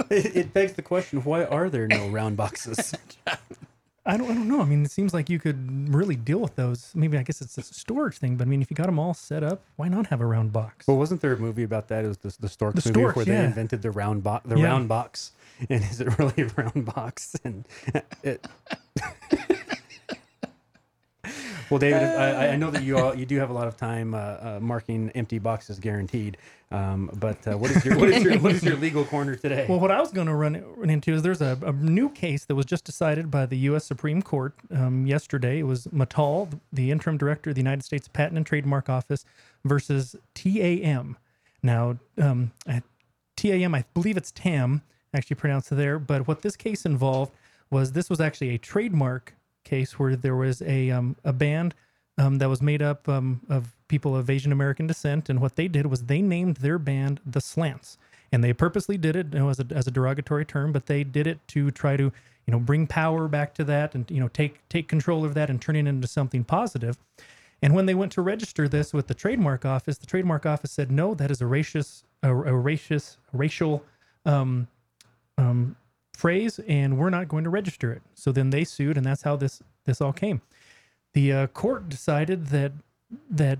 [0.09, 2.93] it, it begs the question: Why are there no round boxes?
[4.07, 4.61] I don't, I don't know.
[4.61, 6.91] I mean, it seems like you could really deal with those.
[6.93, 9.15] Maybe I guess it's a storage thing, but I mean, if you got them all
[9.15, 10.87] set up, why not have a round box?
[10.87, 12.05] well, wasn't there a movie about that?
[12.05, 13.41] It was the, the Storks The movie Storks, where yeah.
[13.41, 14.65] they invented the round box, the Yeah.
[14.65, 15.31] round box,
[15.69, 17.35] and is it really a round box?
[17.43, 17.67] And
[18.23, 18.47] it.
[21.69, 24.13] Well, David, I, I know that you all, you do have a lot of time
[24.13, 26.37] uh, uh, marking empty boxes guaranteed.
[26.71, 29.65] Um, but uh, what is your what is your what is your legal corner today?
[29.69, 32.45] Well, what I was going to run run into is there's a, a new case
[32.45, 33.85] that was just decided by the U.S.
[33.85, 35.59] Supreme Court um, yesterday.
[35.59, 39.25] It was Matal, the interim director of the United States Patent and Trademark Office,
[39.63, 41.17] versus TAM.
[41.61, 42.83] Now, um, at
[43.35, 44.81] TAM, I believe it's TAM,
[45.13, 45.99] actually pronounced there.
[45.99, 47.31] But what this case involved
[47.69, 51.75] was this was actually a trademark case where there was a um, a band
[52.17, 55.67] um, that was made up um, of people of Asian American descent, and what they
[55.67, 57.97] did was they named their band the Slants,
[58.31, 61.03] and they purposely did it you know, as a as a derogatory term, but they
[61.03, 64.29] did it to try to you know bring power back to that and you know
[64.29, 66.97] take take control of that and turn it into something positive.
[67.61, 70.91] And when they went to register this with the trademark office, the trademark office said
[70.91, 73.83] no, that is a racist a, a racist racial
[74.25, 74.67] um,
[75.37, 75.75] um,
[76.15, 78.01] phrase, and we're not going to register it.
[78.13, 80.41] So then they sued, and that's how this this all came.
[81.13, 82.71] The uh, court decided that
[83.29, 83.59] that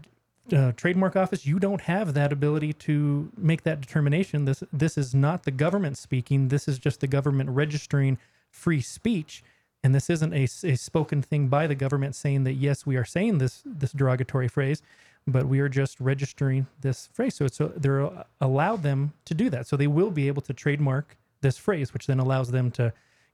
[0.53, 4.45] uh, trademark office, you don't have that ability to make that determination.
[4.45, 6.49] This this is not the government speaking.
[6.49, 8.17] This is just the government registering
[8.51, 9.43] free speech,
[9.83, 13.05] and this isn't a, a spoken thing by the government saying that yes, we are
[13.05, 14.81] saying this this derogatory phrase,
[15.27, 17.35] but we are just registering this phrase.
[17.35, 19.67] So it's so they're allowed them to do that.
[19.67, 22.83] So they will be able to trademark this phrase, which then allows them to,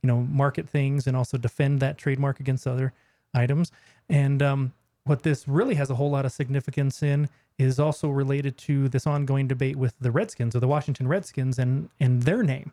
[0.01, 2.93] you know, market things and also defend that trademark against other
[3.33, 3.71] items.
[4.09, 4.73] And um,
[5.05, 9.07] what this really has a whole lot of significance in is also related to this
[9.07, 12.71] ongoing debate with the Redskins or the Washington Redskins and and their name.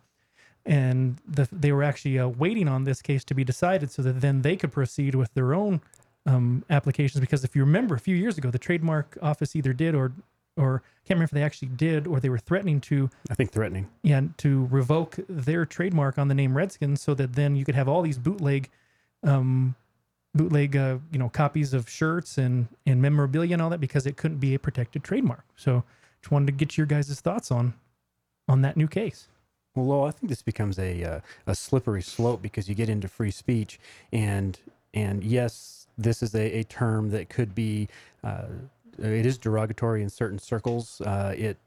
[0.67, 4.21] And the, they were actually uh, waiting on this case to be decided so that
[4.21, 5.81] then they could proceed with their own
[6.27, 7.21] um, applications.
[7.21, 10.13] Because if you remember, a few years ago, the trademark office either did or
[10.59, 13.89] or can't remember if they actually did or they were threatening to I think threatening.
[14.03, 17.89] yeah, to revoke their trademark on the name Redskins, so that then you could have
[17.89, 18.69] all these bootleg,
[19.23, 19.75] um,
[20.35, 24.19] bootleg, uh, you know, copies of shirts and and memorabilia and all that because it
[24.19, 25.45] couldn't be a protected trademark.
[25.57, 25.83] So,
[26.21, 27.73] just wanted to get your guys' thoughts on
[28.47, 29.29] on that new case.
[29.75, 33.09] Well, Lowell, I think this becomes a uh, a slippery slope because you get into
[33.09, 33.81] free speech,
[34.13, 34.59] and
[34.93, 37.89] and yes, this is a, a term that could be.
[38.23, 38.47] Uh,
[38.99, 41.01] it is derogatory in certain circles.
[41.01, 41.59] Uh, it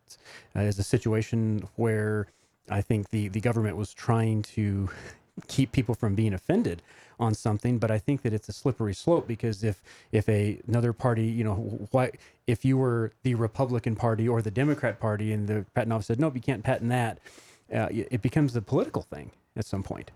[0.56, 2.28] uh, is a situation where
[2.70, 4.90] I think the, the government was trying to
[5.48, 6.82] keep people from being offended
[7.20, 10.92] on something but i think that it's a slippery slope because if if a another
[10.92, 11.56] party you know
[11.92, 12.12] why
[12.48, 16.20] if you were the republican party or the democrat party and the patent office said
[16.20, 17.20] nope you can't patent that
[17.74, 20.12] uh, it becomes a political thing at some point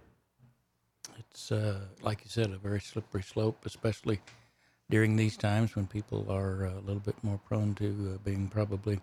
[1.20, 4.20] It's uh, like you said, a very slippery slope, especially
[4.90, 8.48] during these times when people are uh, a little bit more prone to uh, being
[8.48, 9.00] probably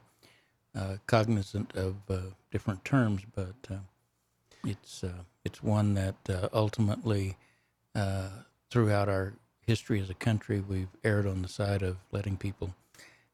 [0.76, 1.94] uh, cognizant of
[2.50, 3.22] different terms.
[3.34, 3.80] But
[4.64, 5.04] it's
[5.44, 6.14] it's one that
[6.52, 7.36] ultimately,
[8.70, 9.34] throughout our
[9.66, 12.74] history as a country, we've erred on the side of letting people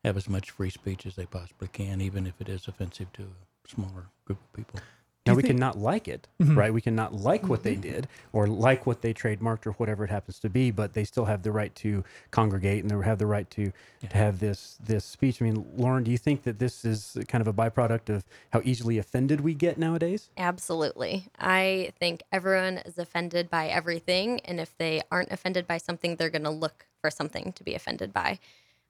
[0.05, 3.23] have as much free speech as they possibly can, even if it is offensive to
[3.23, 4.81] a smaller group of people.
[5.27, 6.57] Now we think- can not like it Mhm.
[6.57, 10.05] right we can not like what they did or like what they trademarked or whatever
[10.05, 13.19] it happens to be but they still have the right to congregate and they have
[13.19, 13.73] the right to,
[14.09, 17.43] to have this this speech i mean lauren do you think that this is kind
[17.43, 21.29] of a byproduct of how easily offended we get nowadays Absolutely.
[21.39, 24.41] I think everyone is offended by everything.
[24.41, 27.75] And if they aren't offended by something, they're going to look for something to be
[27.75, 28.39] offended by.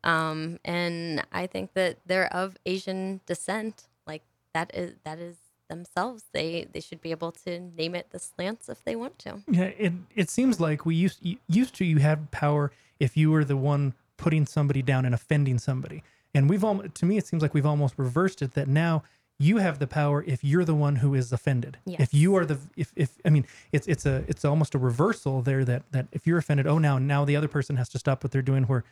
[0.04, 3.84] Um, and I think that they're of Asian descent.
[4.06, 4.22] Like
[4.54, 5.36] that is, that is
[5.68, 6.24] themselves.
[6.32, 9.42] They, they should be able to name it the slants if they want to.
[9.48, 13.44] Yeah, it it seems like we used used to you had power if you were
[13.44, 16.02] the one putting somebody down and offending somebody.
[16.34, 19.02] And we've all to me it seems like we've almost reversed it that now
[19.38, 21.78] you have the power if you're the one who is offended.
[21.86, 25.42] If you are the if if I mean it's it's a it's almost a reversal
[25.42, 28.24] there that that if you're offended, oh now now the other person has to stop
[28.24, 28.84] what they're doing where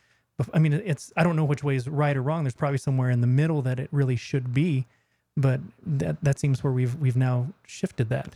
[0.55, 2.45] I mean it's I don't know which way is right or wrong.
[2.45, 4.87] There's probably somewhere in the middle that it really should be,
[5.37, 8.35] but that that seems where we've we've now shifted that.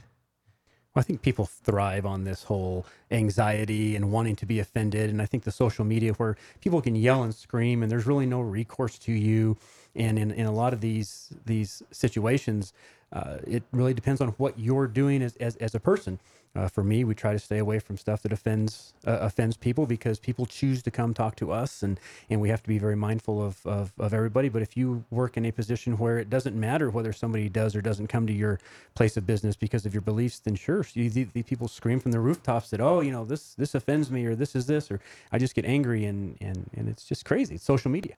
[0.94, 5.08] Well, I think people thrive on this whole anxiety and wanting to be offended.
[5.08, 8.26] And I think the social media where people can yell and scream and there's really
[8.26, 9.56] no recourse to you.
[9.94, 12.72] And in, in a lot of these these situations,
[13.12, 16.18] uh, it really depends on what you're doing as, as, as a person.
[16.56, 19.86] Uh, for me, we try to stay away from stuff that offends uh, offends people
[19.86, 22.96] because people choose to come talk to us, and, and we have to be very
[22.96, 24.48] mindful of, of, of everybody.
[24.48, 27.80] But if you work in a position where it doesn't matter whether somebody does or
[27.82, 28.58] doesn't come to your
[28.94, 32.10] place of business because of your beliefs, then sure, you, the, the people scream from
[32.10, 35.00] the rooftops that oh, you know this this offends me or this is this or
[35.30, 37.56] I just get angry and and and it's just crazy.
[37.56, 38.16] It's social media.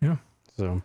[0.00, 0.16] Yeah.
[0.56, 0.82] So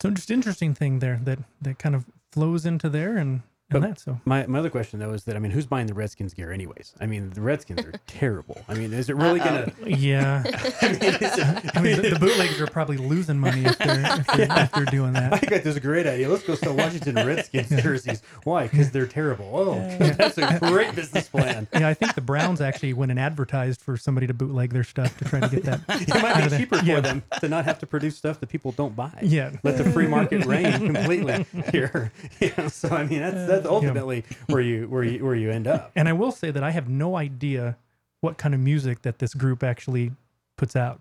[0.00, 3.98] So just interesting thing there that that kind of flows into there and and that.
[3.98, 6.52] So my, my other question though is that I mean, who's buying the Redskins gear
[6.52, 6.94] anyways?
[7.00, 8.60] I mean, the Redskins are terrible.
[8.68, 9.72] I mean, is it really gonna?
[9.82, 10.42] Uh, yeah,
[10.82, 14.26] I mean, it- I mean the, the bootleggers are probably losing money if they're if
[14.28, 15.32] they're, if they're doing that.
[15.32, 16.28] I got this great idea.
[16.28, 18.22] Let's go sell Washington Redskins jerseys.
[18.44, 18.68] Why?
[18.68, 19.50] Because they're terrible.
[19.54, 21.66] Oh, that's a great business plan.
[21.72, 25.16] Yeah, I think the Browns actually went and advertised for somebody to bootleg their stuff
[25.18, 25.80] to try to get that.
[25.88, 26.96] It might be cheaper Yeah.
[26.96, 29.10] for them to not have to produce stuff that people don't buy.
[29.22, 29.50] Yeah.
[29.62, 32.12] let the free market reign completely here.
[32.40, 35.92] Yeah, so I mean, that's that's ultimately where you where you where you end up.
[35.96, 37.76] And I will say that I have no idea
[38.20, 40.12] what kind of music that this group actually
[40.56, 41.00] puts out.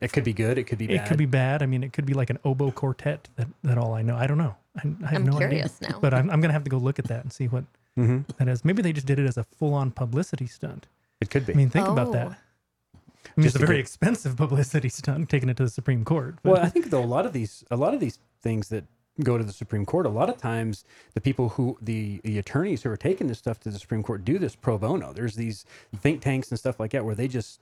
[0.00, 0.58] It could be good.
[0.58, 0.96] It could be bad.
[0.96, 1.62] It could be bad.
[1.62, 3.28] I mean, it could be like an oboe quartet.
[3.36, 4.16] That that all I know.
[4.16, 4.54] I don't know.
[4.76, 5.92] I, I have I'm no curious idea.
[5.94, 6.00] now.
[6.00, 7.64] But I'm, I'm gonna have to go look at that and see what
[7.98, 8.26] Mhm.
[8.38, 8.64] that is.
[8.64, 10.88] Maybe they just did it as a full-on publicity stunt.
[11.20, 11.52] It could be.
[11.52, 12.26] I mean, think about that.
[12.26, 12.34] Oh.
[12.92, 16.04] I mean, Just it's a very get- expensive publicity stunt taking it to the Supreme
[16.04, 16.36] Court.
[16.42, 18.84] But Well, I think though a lot of these a lot of these things that
[19.22, 22.82] go to the Supreme Court, a lot of times the people who the the attorneys
[22.82, 25.12] who are taking this stuff to the Supreme Court do this pro bono.
[25.12, 25.64] There's these
[25.96, 27.60] think tanks and stuff like that where they just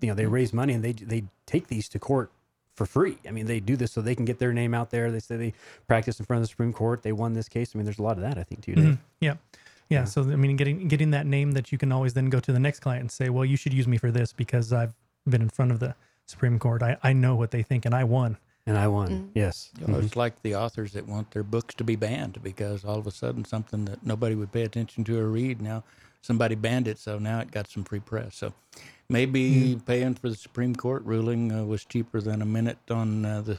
[0.00, 2.30] you know they raise money and they they take these to court
[2.74, 3.18] for free.
[3.28, 5.10] I mean, they do this so they can get their name out there.
[5.12, 5.52] They say they
[5.86, 7.02] practice in front of the Supreme Court.
[7.02, 7.70] They won this case.
[7.74, 8.72] I mean, there's a lot of that I think too.
[8.72, 8.98] Mhm.
[9.20, 9.34] yeah.
[9.88, 12.52] yeah, So I mean, getting getting that name that you can always then go to
[12.52, 14.94] the next client and say, well, you should use me for this because I've
[15.28, 15.94] been in front of the
[16.26, 16.82] Supreme Court.
[16.82, 18.38] I, I know what they think and I won.
[18.66, 19.08] And I won.
[19.08, 19.28] Mm.
[19.34, 19.70] Yes.
[19.78, 22.98] You know, It's like the authors that want their books to be banned because all
[22.98, 25.84] of a sudden something that nobody would pay attention to or read now
[26.24, 28.34] somebody banned it, so now it got some free press.
[28.34, 28.54] So
[29.08, 33.42] maybe paying for the Supreme Court ruling uh, was cheaper than a minute on uh,
[33.42, 33.58] the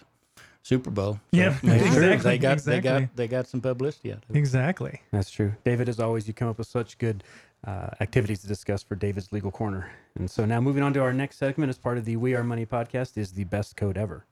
[0.64, 1.14] Super Bowl.
[1.14, 2.82] So Yeah, maybe exactly, They got they exactly.
[2.82, 4.40] got they got some publicity out of it.
[4.40, 5.02] Exactly.
[5.12, 5.54] That's true.
[5.64, 7.24] David, as always, you come up with such good
[7.68, 9.92] uh, activities to discuss for David's Legal Corner.
[10.18, 12.44] And so now moving on to our next segment as part of the We Are
[12.44, 14.26] Money podcast is the best code ever.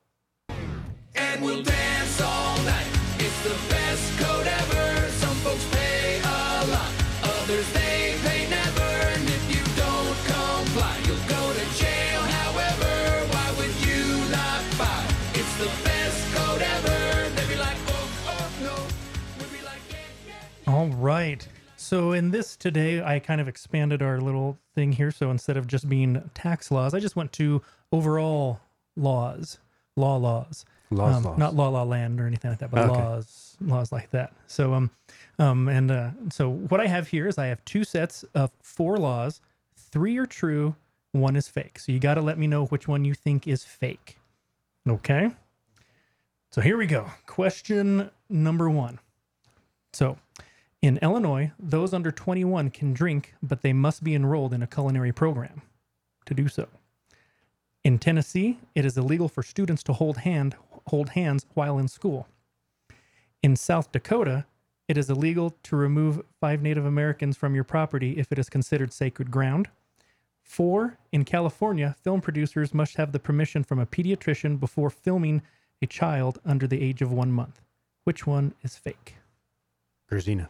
[1.34, 2.86] And we'll dance all night.
[3.18, 5.10] It's the best code ever.
[5.14, 6.92] Some folks pay a lot,
[7.24, 8.82] others they pay never.
[8.84, 12.22] And if you don't comply, you'll go to jail.
[12.22, 15.08] However, why would you not buy?
[15.34, 17.30] It's the best code ever.
[17.36, 18.76] They'd be like, oh, oh, no.
[19.40, 20.38] We'd be like, yeah,
[20.68, 20.72] yeah.
[20.72, 21.48] All right.
[21.78, 25.10] So in this today, I kind of expanded our little thing here.
[25.10, 28.60] So instead of just being tax laws, I just went to overall
[28.96, 29.58] laws,
[29.96, 30.64] law laws.
[30.94, 31.38] Laws, um, laws.
[31.38, 33.02] not La La Land or anything like that, but Okay.
[33.02, 34.34] laws, laws like that.
[34.48, 34.92] So, um,
[35.40, 38.98] um, and uh, so what I have here is I have two sets of four
[38.98, 39.42] laws.
[39.76, 40.76] Three are true,
[41.12, 41.80] one is fake.
[41.80, 44.18] So you got to let me know which one you think is fake.
[44.88, 45.32] Okay.
[46.52, 47.08] So here we go.
[47.26, 49.00] Question number one.
[49.94, 50.18] So,
[50.82, 55.12] in Illinois, those under 21 can drink, but they must be enrolled in a culinary
[55.12, 55.62] program
[56.26, 56.68] to do so.
[57.84, 60.56] In Tennessee, it is illegal for students to hold hand
[60.88, 62.28] hold hands while in school.
[63.42, 64.46] In South Dakota,
[64.88, 68.92] it is illegal to remove five Native Americans from your property if it is considered
[68.94, 69.70] sacred ground.
[70.42, 75.42] Four, in California, film producers must have the permission from a pediatrician before filming
[75.82, 77.62] a child under the age of one month.
[78.04, 79.16] Which one is fake?
[80.10, 80.50] Grazina.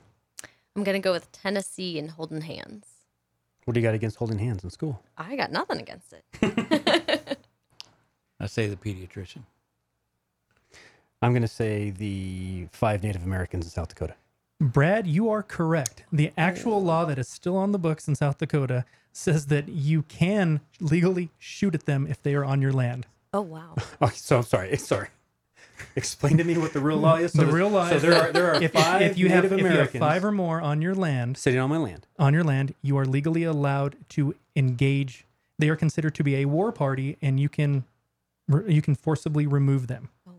[0.76, 2.88] I'm gonna go with Tennessee and holding hands.
[3.66, 5.02] What do you got against holding hands in school?
[5.18, 7.38] I got nothing against it.
[8.40, 9.44] I say the pediatrician.
[11.24, 14.16] I'm going to say the five Native Americans in South Dakota.
[14.60, 16.04] Brad, you are correct.
[16.12, 20.04] The actual law that is still on the books in South Dakota says that you
[20.04, 23.06] can legally shoot at them if they are on your land.
[23.34, 23.76] Oh wow.
[24.02, 24.76] Oh, so I'm sorry.
[24.78, 25.08] Sorry.
[25.96, 27.34] Explain to me what the real law is.
[27.34, 29.44] So the real law So is there are there are if, five if you have
[29.44, 32.06] Native if you have Americans five or more on your land sitting on my land.
[32.20, 35.26] on your land, you are legally allowed to engage.
[35.60, 37.86] They are considered to be a war party, and you can
[38.68, 40.10] you can forcibly remove them.
[40.28, 40.33] Oh wow.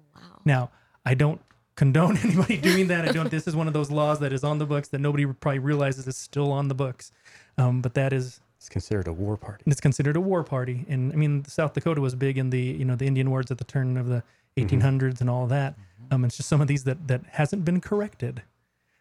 [0.45, 0.71] Now,
[1.05, 1.41] I don't
[1.77, 3.09] condone anybody doing that.
[3.09, 3.31] I don't.
[3.31, 6.07] This is one of those laws that is on the books that nobody probably realizes
[6.07, 7.13] is still on the books.
[7.59, 9.65] Um, but that is It's considered a war party.
[9.67, 10.85] it's considered a war party.
[10.89, 13.59] And I mean, South Dakota was big in the you know the Indian wars at
[13.59, 14.23] the turn of the
[14.57, 14.79] Mm-hmm.
[14.83, 15.75] 1800s and all that.
[16.13, 18.43] Um, it's just some of these that that hasn't been corrected.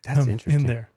[0.04, 0.62] That's um, interesting.
[0.62, 0.90] in there.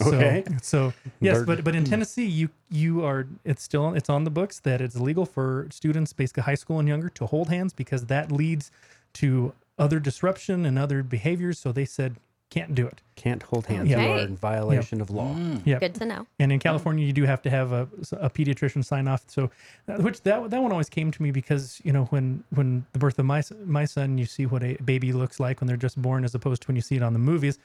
[0.00, 0.44] So, Okay.
[0.62, 4.30] So yes, They're- but but in Tennessee, you you are it's still it's on the
[4.30, 8.06] books that it's illegal for students, basically high school and younger, to hold hands because
[8.06, 8.70] that leads
[9.14, 11.58] to other disruption and other behaviors.
[11.58, 12.16] So they said
[12.54, 13.00] can't do it.
[13.16, 13.88] Can't hold hands.
[13.88, 14.00] Yeah.
[14.04, 15.34] You are in violation of law.
[15.64, 15.80] Yeah.
[15.80, 16.26] Good to know.
[16.38, 19.24] And in California, you do have to have a, a pediatrician sign off.
[19.26, 19.50] So,
[19.88, 23.00] uh, which that that one always came to me because you know when when the
[23.00, 26.00] birth of my my son, you see what a baby looks like when they're just
[26.00, 27.58] born, as opposed to when you see it on the movies.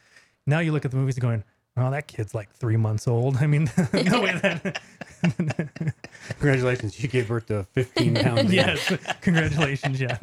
[0.47, 1.43] Now you look at the movies going,
[1.77, 4.81] "Oh, that kid's like three months old." I mean, no way that.
[6.29, 8.49] Congratulations, you gave birth to a 15 pound.
[8.51, 8.91] yes,
[9.21, 10.17] congratulations, yeah.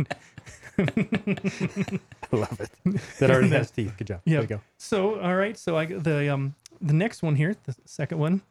[0.79, 2.70] I love it.
[3.18, 3.95] That already has teeth.
[3.97, 4.20] Good job.
[4.24, 4.35] Yeah.
[4.35, 4.61] There you go.
[4.79, 5.57] So, all right.
[5.57, 8.43] So I the um the next one here, the second one.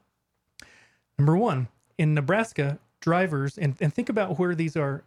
[1.17, 1.67] Number one
[1.97, 5.03] in Nebraska, drivers and and think about where these are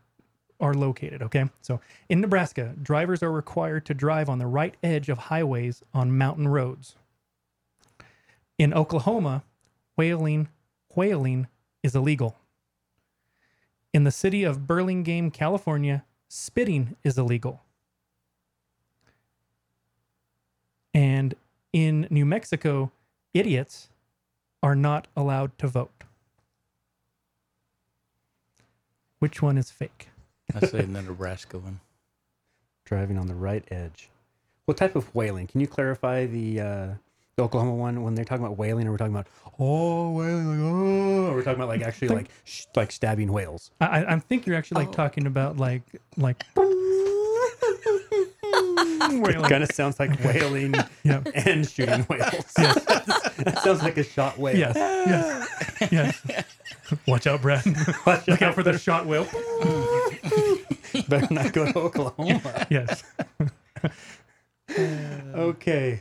[0.60, 1.22] are located.
[1.22, 5.82] Okay, so in Nebraska, drivers are required to drive on the right edge of highways
[5.94, 6.96] on mountain roads.
[8.58, 9.44] In Oklahoma,
[9.96, 10.48] whaling
[10.94, 11.46] whaling
[11.82, 12.36] is illegal.
[13.94, 17.62] In the city of Burlingame, California, spitting is illegal.
[20.94, 21.34] And
[21.72, 22.90] in New Mexico,
[23.34, 23.88] idiots
[24.62, 26.04] are not allowed to vote.
[29.18, 30.08] Which one is fake?
[30.54, 31.80] I say the Nebraska one.
[32.84, 34.08] Driving on the right edge.
[34.64, 35.46] What type of whaling?
[35.46, 36.88] Can you clarify the uh,
[37.38, 38.86] the Oklahoma one when they're talking about whaling?
[38.88, 39.28] Are we're talking about
[39.60, 40.48] oh whaling?
[40.48, 43.70] Like, oh, or we're talking about like actually like sh- like stabbing whales?
[43.80, 44.92] I, I think you're actually like Oh.
[44.92, 45.82] talking about like
[46.16, 46.44] like
[49.10, 50.74] It kind of sounds like whaling
[51.04, 51.22] Yeah.
[51.34, 52.52] and shooting whales.
[52.56, 54.56] that sounds like a shot whale.
[54.56, 54.74] yes
[55.90, 56.44] yes yes.
[57.06, 57.64] Watch out, Brad.
[58.26, 59.26] Look out for the shot whale.
[61.08, 62.66] Better not go to Oklahoma.
[62.70, 63.04] Yes.
[65.34, 66.00] Okay.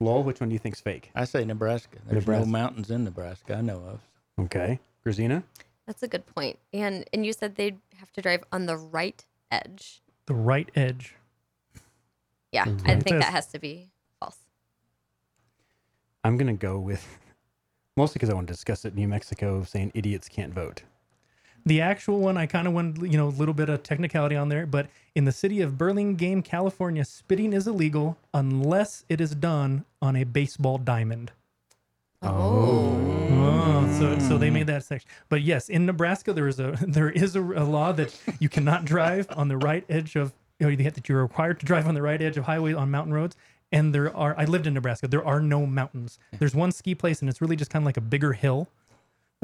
[0.00, 1.10] Lowell, which one do you think's fake?
[1.14, 1.98] I say Nebraska.
[2.06, 2.46] There's Nebraska.
[2.46, 4.00] no mountains in Nebraska I know of.
[4.46, 4.80] Okay.
[5.04, 5.42] Grazina?
[5.86, 6.58] That's a good point.
[6.72, 10.02] And and you said they'd have to drive on the right edge.
[10.26, 11.14] The right edge.
[12.52, 12.86] Yeah, Mm-hmm.
[12.90, 13.22] I think is.
[13.22, 13.90] that has to be
[14.20, 14.38] false.
[16.22, 17.06] I'm going to go with,
[17.96, 20.82] mostly because I want to discuss it, New Mexico saying idiots can't vote.
[21.66, 24.50] The actual one, I kind of went, you know, a little bit of technicality on
[24.50, 29.84] there, but in the city of Burlingame, California, spitting is illegal unless it is done
[30.02, 31.32] on a baseball diamond.
[32.20, 32.98] Oh,
[33.30, 35.08] oh so so they made that section.
[35.28, 38.84] But yes, in Nebraska, there is a there is a, a law that you cannot
[38.84, 42.02] drive on the right edge of you know, that you're required to drive on the
[42.02, 43.36] right edge of highways on mountain roads.
[43.72, 45.08] And there are I lived in Nebraska.
[45.08, 46.18] There are no mountains.
[46.38, 48.68] There's one ski place, and it's really just kind of like a bigger hill.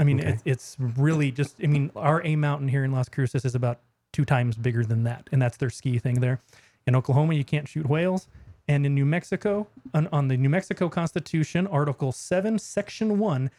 [0.00, 1.56] I mean, it, it's really just.
[1.62, 3.80] I mean, our A mountain here in Las Cruces is about
[4.12, 6.40] two times bigger than that, and that's their ski thing there.
[6.86, 8.26] In Oklahoma, you can't shoot whales,
[8.66, 13.50] and in New Mexico, on, on the New Mexico Constitution, Article Seven, Section One,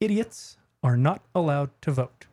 [0.00, 2.26] idiots are not allowed to vote.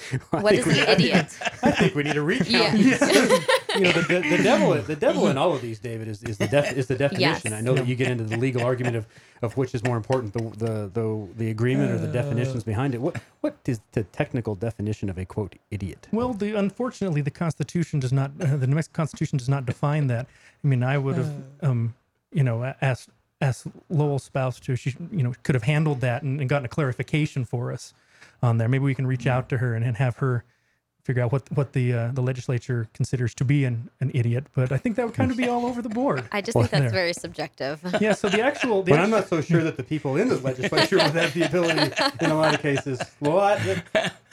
[0.32, 1.38] I What think is we- an idiot?
[1.62, 2.78] I think we need a recount.
[2.78, 2.98] Yeah.
[3.76, 6.38] you know, the, the, the devil, the devil in all of these, David, is, is
[6.38, 7.50] the def, is the definition.
[7.52, 7.52] Yes.
[7.52, 9.06] I know that you get into the legal argument of,
[9.42, 13.00] of which is more important, the the the, the agreement or the definitions behind it.
[13.00, 16.08] What what is the technical definition of a quote idiot?
[16.12, 18.30] Well, the unfortunately, the Constitution does not.
[18.40, 20.26] Uh, the New Mexico Constitution does not define that.
[20.62, 21.32] I mean, I would have,
[21.62, 21.94] um,
[22.32, 23.08] you know, asked
[23.40, 24.76] asked Lowell's spouse to.
[24.76, 27.94] She, you know, could have handled that and, and gotten a clarification for us
[28.42, 28.68] on there.
[28.68, 30.44] Maybe we can reach out to her and, and have her
[31.04, 34.46] figure out what what the uh, the legislature considers to be an, an idiot.
[34.54, 36.24] But I think that would kind of be all over the board.
[36.32, 36.80] I just think There.
[36.80, 37.80] that's very subjective.
[38.00, 38.12] Yeah.
[38.14, 38.82] So the actual.
[38.84, 41.42] The But I'm not so sure that the people in the legislature would have the
[41.42, 43.00] ability in a lot of cases.
[43.20, 43.80] Well, I,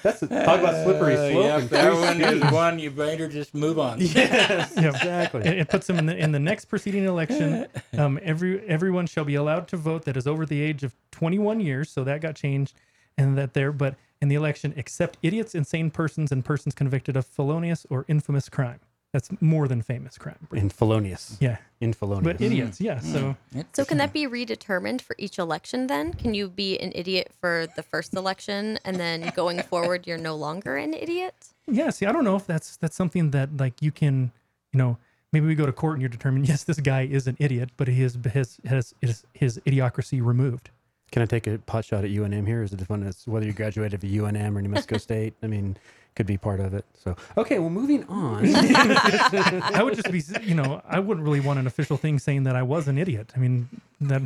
[0.04, 1.44] that's talk about slippery Uh, slope.
[1.46, 4.00] yep, and that free one is one you better just move on.
[4.02, 4.90] Yes, Yeah.
[4.90, 5.42] exactly.
[5.42, 7.66] It, it puts them in the in the next preceding election.
[7.98, 11.60] Um, every everyone shall be allowed to vote that is over the age of 21
[11.62, 11.90] years.
[11.90, 12.76] So that got changed,
[13.20, 13.72] and that there.
[13.72, 18.50] But in the election, except idiots, insane persons, and persons convicted of felonious or infamous
[18.50, 18.80] crime.
[19.12, 20.48] That's more than famous crime.
[20.54, 21.36] In felonious.
[21.40, 21.58] Yeah.
[21.82, 22.26] In felonious.
[22.26, 23.00] But idiots, yeah.
[23.00, 23.12] Mm.
[23.12, 26.14] So So can that be redetermined for each election then?
[26.14, 30.36] Can you be an idiot for the first election and then going forward you're no
[30.36, 31.34] longer an idiot?
[31.66, 31.90] yeah.
[31.90, 34.32] See, I don't know if that's that's something that like you can,
[34.72, 35.00] you know,
[35.34, 36.48] maybe we go to court and you're determined.
[36.50, 40.70] Yes, this guy is an idiot, but he has has has his, his idiocracy removed.
[41.12, 42.62] Can I take a pot shot at UNM here?
[42.64, 45.34] Is it one that's whether you graduated from UNM or New Mexico State?
[45.42, 45.78] I mean,
[46.16, 46.86] could be part of it.
[47.02, 48.44] So okay, well, moving on.
[48.56, 52.56] I would just be, you know, I wouldn't really want an official thing saying that
[52.56, 53.32] I was an idiot.
[53.36, 53.70] I mean,
[54.02, 54.24] that.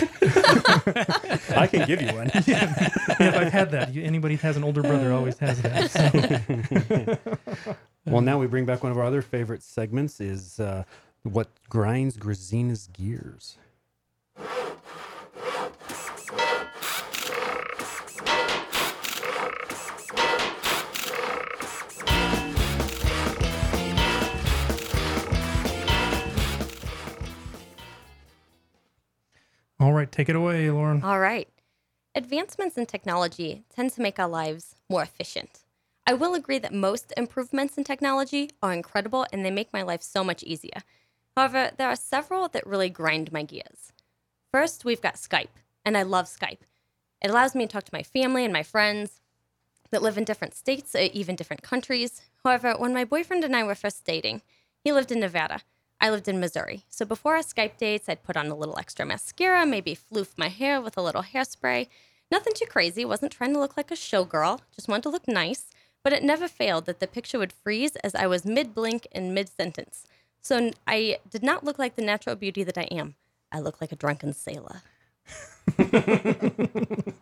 [1.55, 2.31] I can give you one.
[2.47, 3.95] yeah, yeah, I've had that.
[3.95, 5.91] Anybody has an older brother always has that.
[5.91, 7.17] so.
[8.05, 10.83] well, now we bring back one of our other favorite segments: is uh,
[11.23, 13.57] what grinds Grazina's gears.
[29.83, 31.03] All right, take it away, Lauren.
[31.03, 31.49] All right.
[32.15, 35.59] Advancements in technology tend to make our lives more efficient.
[36.07, 40.01] I will agree that most improvements in technology are incredible and they make my life
[40.01, 40.83] so much easier.
[41.35, 43.91] However, there are several that really grind my gears.
[44.53, 46.59] First, we've got Skype, and I love Skype.
[47.21, 49.19] It allows me to talk to my family and my friends
[49.91, 52.21] that live in different states, or even different countries.
[52.45, 54.43] However, when my boyfriend and I were first dating,
[54.81, 55.59] he lived in Nevada.
[56.03, 56.83] I lived in Missouri.
[56.89, 60.49] So before our Skype dates, I'd put on a little extra mascara, maybe floof my
[60.49, 61.87] hair with a little hairspray.
[62.29, 65.67] Nothing too crazy, wasn't trying to look like a showgirl, just wanted to look nice.
[66.03, 69.33] But it never failed that the picture would freeze as I was mid blink and
[69.33, 70.05] mid sentence.
[70.41, 73.15] So I did not look like the natural beauty that I am.
[73.49, 74.81] I look like a drunken sailor.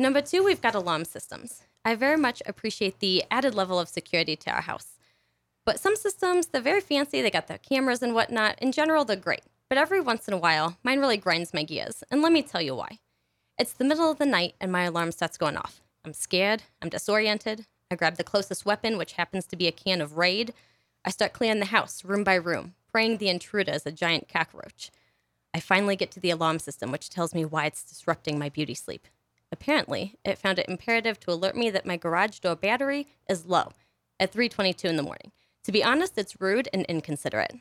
[0.00, 1.64] Number two, we've got alarm systems.
[1.84, 4.95] I very much appreciate the added level of security to our house.
[5.66, 8.56] But some systems, they're very fancy, they got their cameras and whatnot.
[8.60, 9.42] In general, they're great.
[9.68, 12.04] But every once in a while, mine really grinds my gears.
[12.08, 13.00] And let me tell you why.
[13.58, 15.80] It's the middle of the night and my alarm starts going off.
[16.04, 17.66] I'm scared, I'm disoriented.
[17.90, 20.54] I grab the closest weapon, which happens to be a can of Raid.
[21.04, 24.90] I start clearing the house, room by room, praying the intruder is a giant cockroach.
[25.52, 28.74] I finally get to the alarm system, which tells me why it's disrupting my beauty
[28.74, 29.08] sleep.
[29.50, 33.72] Apparently, it found it imperative to alert me that my garage door battery is low
[34.20, 35.32] at 3:22 in the morning.
[35.66, 37.56] To be honest, it's rude and inconsiderate.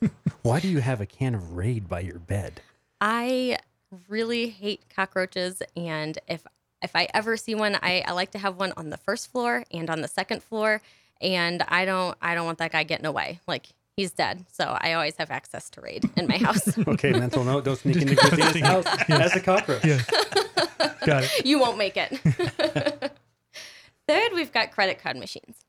[0.42, 2.60] Why do you have a can of Raid by your bed?
[3.00, 3.58] I
[4.06, 6.44] really hate cockroaches, and if
[6.80, 9.64] if I ever see one, I, I like to have one on the first floor
[9.72, 10.80] and on the second floor,
[11.20, 13.40] and I don't I don't want that guy getting away.
[13.48, 16.78] Like he's dead, so I always have access to raid in my house.
[16.86, 19.84] Okay, mental note: don't sneak into Christina's house as a cockroach.
[19.84, 20.02] Yeah.
[21.04, 21.44] Got it.
[21.44, 22.12] you won't make it.
[24.06, 25.65] Third, we've got credit card machines.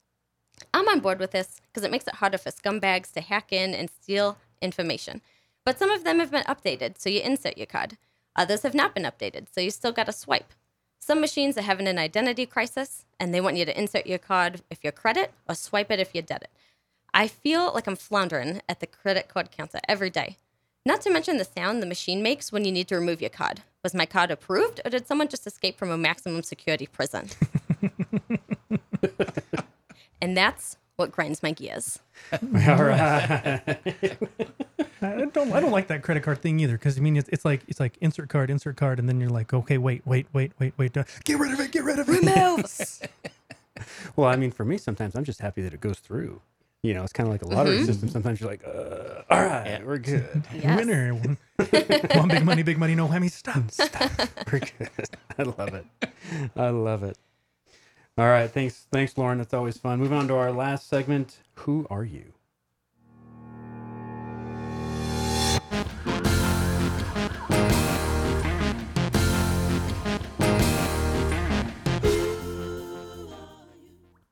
[0.77, 3.73] I'm on board with this because it makes it harder for scumbags to hack in
[3.73, 5.21] and steal information.
[5.65, 7.97] But some of them have been updated, so you insert your card.
[8.35, 10.53] Others have not been updated, so you still got to swipe.
[10.99, 14.61] Some machines are having an identity crisis, and they want you to insert your card
[14.69, 16.51] if you're credit or swipe it if you're debit.
[17.11, 20.37] I feel like I'm floundering at the credit card counter every day.
[20.85, 23.63] Not to mention the sound the machine makes when you need to remove your card.
[23.83, 27.29] Was my card approved, or did someone just escape from a maximum security prison?
[30.21, 31.99] and that's what grinds my gears.
[32.31, 32.39] All
[32.83, 33.61] right.
[35.01, 35.51] I don't.
[35.53, 36.73] I don't like that credit card thing either.
[36.73, 39.29] Because I mean, it's, it's like it's like insert card, insert card, and then you're
[39.29, 40.93] like, okay, wait, wait, wait, wait, wait.
[41.23, 41.71] Get rid of it.
[41.71, 42.19] Get rid of it.
[42.19, 42.99] Remove.
[44.15, 46.41] Well, I mean, for me, sometimes I'm just happy that it goes through.
[46.81, 47.85] You know, it's kind of like a lottery Mhm.
[47.85, 48.09] system.
[48.09, 50.43] Sometimes you're like, uh, all right, we're good.
[50.53, 50.77] Yes.
[50.79, 51.13] Winner.
[51.13, 51.37] One,
[52.15, 53.29] one big money, big money, no whammy.
[53.29, 53.69] Stop.
[53.69, 54.09] Stop.
[54.51, 54.89] We're good.
[55.37, 55.85] I love it.
[56.55, 57.17] I love it.
[58.17, 58.49] All right.
[58.49, 58.87] Thanks.
[58.91, 59.37] Thanks, Lauren.
[59.37, 59.99] That's always fun.
[59.99, 61.37] Moving on to our last segment.
[61.55, 62.33] Who are you?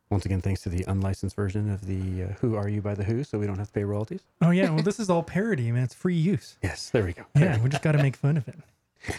[0.10, 3.04] Once again, thanks to the unlicensed version of the uh, Who Are You by The
[3.04, 4.22] Who, so we don't have to pay royalties.
[4.42, 4.70] Oh yeah.
[4.70, 5.84] Well, this is all parody, man.
[5.84, 6.56] It's free use.
[6.64, 7.26] Yes, there we go.
[7.36, 8.56] Yeah, we just got to make fun of it.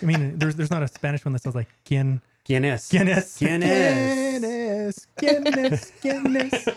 [0.03, 2.89] I mean, there's there's not a Spanish one that sounds like quien ¿Quién es?
[2.89, 4.37] quién es ¿Quién es?
[4.37, 6.69] quién es quién es quién es.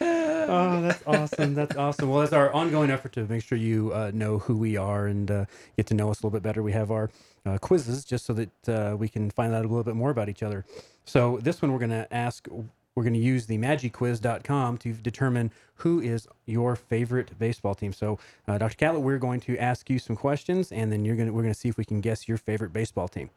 [0.00, 1.54] oh, that's awesome.
[1.54, 2.10] That's awesome.
[2.10, 5.30] Well, that's our ongoing effort to make sure you uh, know who we are and
[5.30, 5.44] uh,
[5.76, 6.62] get to know us a little bit better.
[6.62, 7.10] We have our
[7.46, 10.28] uh, quizzes just so that uh, we can find out a little bit more about
[10.28, 10.66] each other.
[11.06, 12.46] So, this one we're going to ask,
[12.94, 17.94] we're going to use the magiquiz.com to determine who is your favorite baseball team.
[17.94, 18.76] So, uh, Dr.
[18.76, 21.54] Catlett, we're going to ask you some questions and then you're going to, we're going
[21.54, 23.30] to see if we can guess your favorite baseball team.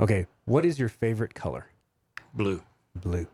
[0.00, 0.26] Okay.
[0.44, 1.66] What is your favorite color?
[2.34, 2.62] Blue.
[2.94, 3.26] Blue.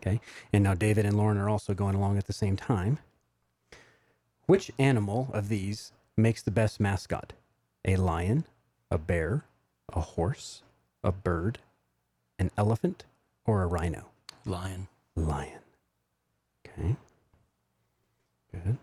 [0.00, 0.20] Okay.
[0.52, 2.98] And now David and Lauren are also going along at the same time.
[4.46, 7.32] Which animal of these makes the best mascot?
[7.84, 8.44] A lion,
[8.90, 9.44] a bear,
[9.92, 10.62] a horse,
[11.04, 11.58] a bird,
[12.38, 13.04] an elephant,
[13.44, 14.10] or a rhino?
[14.44, 14.88] Lion.
[15.14, 15.60] Lion.
[16.66, 16.96] Okay.
[18.52, 18.78] Good.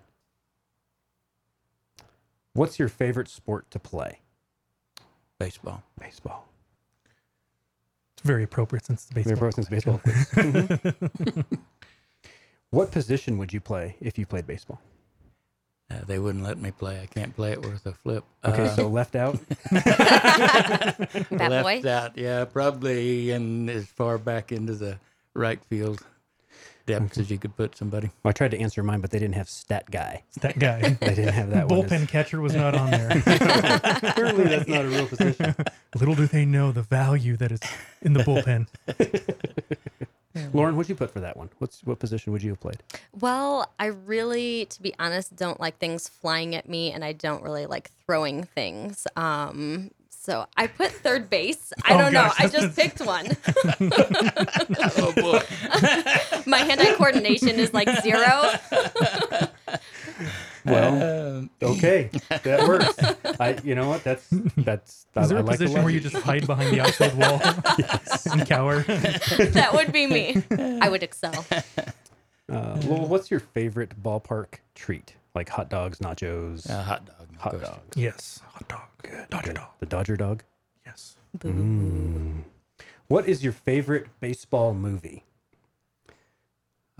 [2.54, 4.20] What's your favorite sport to play?
[5.40, 5.82] Baseball.
[6.00, 6.46] Baseball.
[8.14, 9.50] It's very appropriate since it's baseball.
[9.50, 11.44] Very appropriate since baseball quiz.
[12.70, 14.82] what position would you play if you played baseball?
[15.92, 17.00] Uh, they wouldn't let me play.
[17.02, 18.24] I can't play it worth a flip.
[18.46, 19.40] Okay, Uh, so left out.
[19.72, 21.82] Left boy.
[21.90, 22.16] out.
[22.16, 25.00] Yeah, probably in as far back into the
[25.34, 26.06] right field
[26.90, 28.10] depths as you could put somebody.
[28.24, 30.24] Well, I tried to answer mine, but they didn't have stat guy.
[30.30, 30.80] It's that guy.
[31.00, 31.84] They didn't have that one.
[31.84, 33.10] Bullpen catcher was not on there.
[33.26, 35.56] Apparently, that's not a real position.
[35.96, 37.60] Little do they know the value that is
[38.02, 38.68] in the bullpen.
[40.54, 41.50] Lauren, what'd you put for that one?
[41.60, 42.82] What's what position would you have played?
[43.20, 47.44] Well, I really, to be honest, don't like things flying at me, and I don't
[47.44, 49.08] really like throwing things.
[49.16, 49.92] Um,
[50.22, 51.72] so I put third base.
[51.86, 52.40] I Oh, don't gosh.
[52.40, 52.46] know.
[52.46, 53.26] I just picked one.
[54.98, 55.40] oh boy!
[55.72, 58.52] Uh, My hand-eye coordination is like zero.
[60.66, 62.10] Well, Um, okay,
[62.44, 63.40] that works.
[63.40, 64.04] I, you know what?
[64.04, 65.06] That's that's.
[65.16, 67.14] I, Is there I a like the position where you just hide behind the outfield
[67.16, 67.42] wall
[68.32, 68.82] and cower?
[68.84, 70.44] that would be me.
[70.82, 71.46] I would excel.
[72.52, 75.16] Uh, well, what's your favorite ballpark treat?
[75.36, 77.19] Like hot dogs, nachos, uh, hot dog.
[77.40, 77.74] No hot question.
[77.76, 77.98] dogs.
[77.98, 78.82] yes, hot dog.
[79.02, 79.30] Good.
[79.30, 79.56] Dodger Good.
[79.56, 79.68] dog.
[79.80, 80.44] The Dodger dog.
[80.86, 81.16] Yes.
[81.40, 82.44] Mm.
[83.08, 85.24] What is your favorite baseball movie?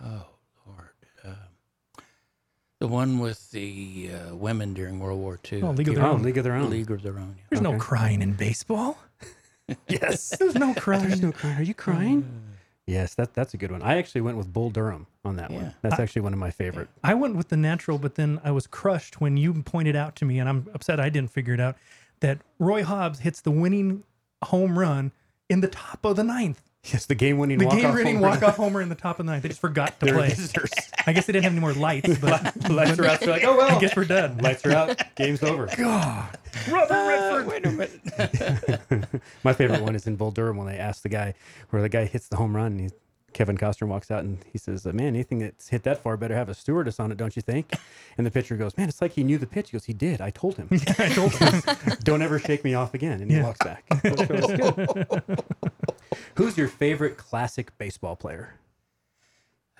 [0.04, 0.26] Oh
[0.66, 0.90] Lord.
[1.26, 1.34] Um,
[2.80, 5.62] the one with the uh, women during World War II.
[5.64, 6.24] Oh, League of Their Oh, Own.
[6.24, 6.70] League of Their Own.
[6.70, 7.36] League of Their Own.
[7.38, 7.44] Yeah.
[7.50, 7.80] There's no Okay.
[7.80, 8.98] crying in baseball.
[9.88, 10.36] Yes.
[10.40, 11.04] There's no crying.
[11.10, 11.58] There's no crying.
[11.60, 12.28] Are you crying?
[12.90, 13.82] Yes, that that's a good one.
[13.84, 15.58] I actually went with Bull Durham on that Yeah.
[15.58, 15.74] one.
[15.82, 16.90] That's actually one of my favorite.
[17.04, 20.26] I went with the natural, but then I was crushed when you pointed out to
[20.26, 21.78] me, and I'm upset I didn't figure it out,
[22.22, 24.04] that Roy Hobbs hits the winning
[24.44, 25.12] home run
[25.50, 26.62] in the top of the ninth.
[26.86, 29.44] Yes, the game-winning The walk-off game-winning home walk-off homer in the top of the ninth.
[29.44, 30.34] They just forgot to play.
[31.06, 33.20] I guess they didn't have any more lights, but Lights are out.
[33.20, 33.76] They're like, oh well.
[33.76, 34.38] I guess we're done.
[34.38, 35.16] Lights are out.
[35.16, 35.68] Game's over.
[35.78, 36.38] God,
[36.72, 37.48] Robert Uh, Redford.
[37.48, 39.10] wait a minute.
[39.44, 41.34] My favorite one is in Bull Durham when they ask the guy
[41.72, 42.90] where the guy hits the home run and he,
[43.34, 46.50] Kevin Costner walks out and he says, "Man, anything that's hit that far better have
[46.50, 47.74] a stewardess on it, don't you think?"
[48.18, 50.20] And the pitcher goes, "Man, it's like he knew the pitch." He goes, "He did.
[50.22, 50.68] I told him.
[50.98, 51.62] I told him.
[52.04, 53.44] don't ever shake me off again." And he Yeah.
[53.44, 53.84] walks back.
[53.92, 54.00] So
[54.30, 55.44] it's good.
[56.36, 58.56] Who's your favorite classic baseball player?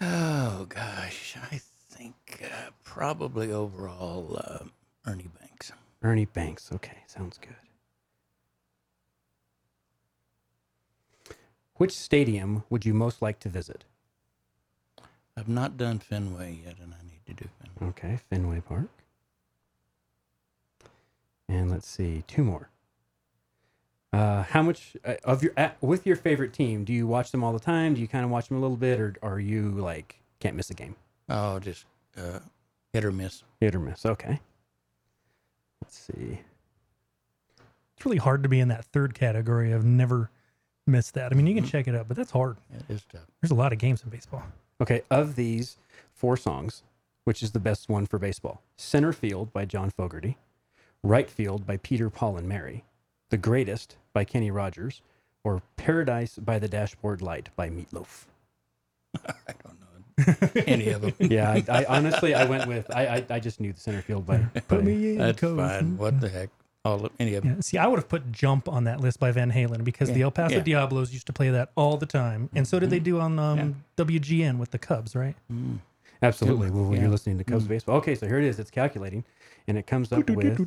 [0.02, 1.60] Oh gosh, I
[1.90, 4.66] think uh, probably overall uh,
[5.06, 5.72] Ernie Banks.
[6.02, 6.72] Ernie Banks.
[6.72, 7.56] Okay, sounds good.
[11.76, 13.86] Which stadium would you most like to visit?
[15.38, 17.90] I've not done Fenway yet, and I need to do Fenway.
[17.92, 18.90] Okay, Fenway Park.
[21.48, 22.70] And let's see, two more.
[24.12, 26.84] Uh, how much uh, of your uh, with your favorite team?
[26.84, 27.94] Do you watch them all the time?
[27.94, 30.70] Do you kind of watch them a little bit, or are you like can't miss
[30.70, 30.96] a game?
[31.30, 31.86] Oh, just
[32.18, 32.40] uh,
[32.92, 33.44] hit or miss.
[33.60, 34.06] Hit or miss.
[34.06, 34.40] Okay.
[35.84, 36.40] Let's see.
[37.96, 39.74] It's really hard to be in that third category.
[39.74, 40.32] I've never
[40.88, 41.32] missed that.
[41.32, 42.58] I mean, you can check it out, but that's hard.
[42.74, 43.28] It is tough.
[43.42, 44.44] There's a lot of games in baseball.
[44.82, 45.78] Okay, of these
[46.14, 46.84] four songs,
[47.26, 48.62] which is the best one for baseball?
[48.78, 50.38] Center Field by John Fogerty,
[51.04, 52.86] Right Field by Peter, Paul, and Mary,
[53.30, 55.02] The Greatest by Kenny Rogers,
[55.44, 58.26] or Paradise by the Dashboard Light by Meatloaf.
[59.26, 61.14] I don't know any of them.
[61.20, 64.26] yeah, I, I honestly I went with I, I I just knew the center field
[64.26, 64.38] by.
[64.68, 65.58] Put me in, That's coach.
[65.58, 65.98] fine.
[65.98, 66.50] What the heck?
[66.86, 67.56] All of, any of them.
[67.56, 70.22] Yeah, see, I would have put "Jump" on that list by Van Halen because the
[70.22, 70.62] El Paso yeah.
[70.62, 73.04] Diablos used to play that all the time, and so did they mm-hmm.
[73.04, 75.36] do on um, WGN with the Cubs, right?
[75.52, 75.80] Mm.
[76.22, 76.70] Absolutely.
[76.70, 77.02] Well, when Yeah.
[77.02, 77.70] you're listening to Cubs mm.
[77.70, 77.98] baseball.
[77.98, 78.60] Okay, so here it is.
[78.60, 79.26] It's calculating,
[79.68, 80.58] and it comes up with.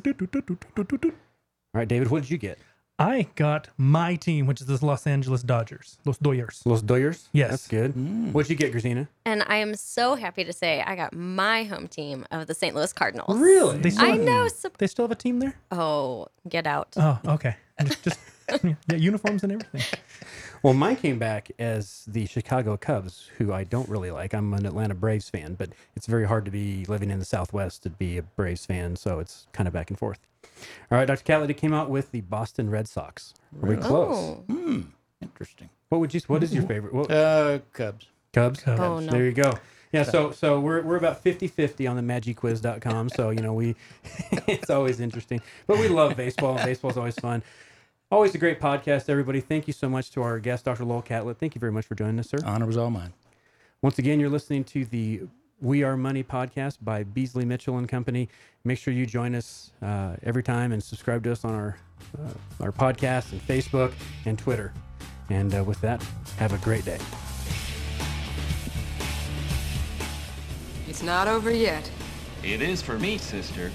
[1.75, 2.59] All right, David, what did you get?
[2.99, 6.61] I got my team, which is the Los Angeles Dodgers, Los Dodgers.
[6.65, 7.29] Los Doyers.
[7.31, 7.49] Yes.
[7.49, 7.95] that's good.
[7.95, 8.31] Mm.
[8.31, 9.07] What'd you get, Grazina?
[9.25, 12.75] And I am so happy to say I got my home team of the St.
[12.75, 13.35] Louis Cardinals.
[13.39, 13.79] Really?
[13.79, 14.47] They still I have, know.
[14.49, 15.55] sup- They still have a team there.
[15.71, 16.89] Oh, get out.
[16.95, 17.55] Oh, okay.
[17.83, 18.19] Just, just
[18.63, 19.81] yeah, uniforms and everything.
[20.63, 24.33] Well, mine came back as the Chicago Cubs, who I don't really like.
[24.33, 27.83] I'm an Atlanta Braves fan, but it's very hard to be living in the Southwest
[27.83, 30.19] to be a Braves fan, so it's kind of back and forth.
[30.89, 31.23] All right, Dr.
[31.23, 33.33] Catlett came out with the Boston Red Sox.
[33.61, 34.15] Are we close?
[34.17, 34.43] Oh.
[34.47, 34.81] Hmm.
[35.21, 35.69] Interesting.
[35.89, 36.21] What would you?
[36.27, 36.93] What is your favorite?
[36.93, 38.07] What, Uh, Cubs.
[38.31, 38.61] Cubs.
[38.61, 38.79] Cubs.
[38.79, 39.11] Oh, no.
[39.11, 39.53] There you go.
[39.91, 43.09] Yeah, so so we're we're about 50-50 on the magiquiz.com.
[43.09, 43.75] So, you know, we
[44.47, 45.39] it's always interesting.
[45.67, 46.55] But we love baseball.
[46.57, 47.43] and Baseball's always fun.
[48.11, 49.41] Always a great podcast, everybody.
[49.41, 50.85] Thank you so much to our guest, Dr.
[50.85, 51.39] Lowell Catlett.
[51.39, 52.37] Thank you very much for joining us, sir.
[52.45, 53.13] Honor was all mine.
[53.81, 55.21] Once again, you're listening to the
[55.61, 58.29] We Are Money podcast by Beasley Mitchell and Company.
[58.63, 61.77] Make sure you join us uh, every time and subscribe to us on our
[62.19, 63.93] uh, our podcast and Facebook
[64.25, 64.73] and Twitter.
[65.29, 66.05] And uh, with that,
[66.37, 66.99] have a great day.
[70.87, 71.89] It's not over yet.
[72.43, 73.71] It is for me, sister.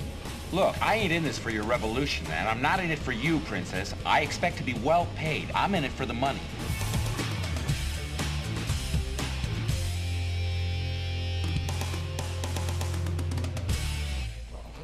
[0.50, 2.46] Look, I ain't in this for your revolution, man.
[2.46, 3.94] I'm not in it for you, princess.
[4.06, 5.50] I expect to be well paid.
[5.54, 6.40] I'm in it for the money.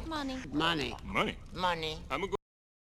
[0.05, 0.37] money.
[0.51, 0.95] Money.
[1.03, 1.35] Money.
[1.53, 1.97] Money.
[2.09, 2.44] I'm a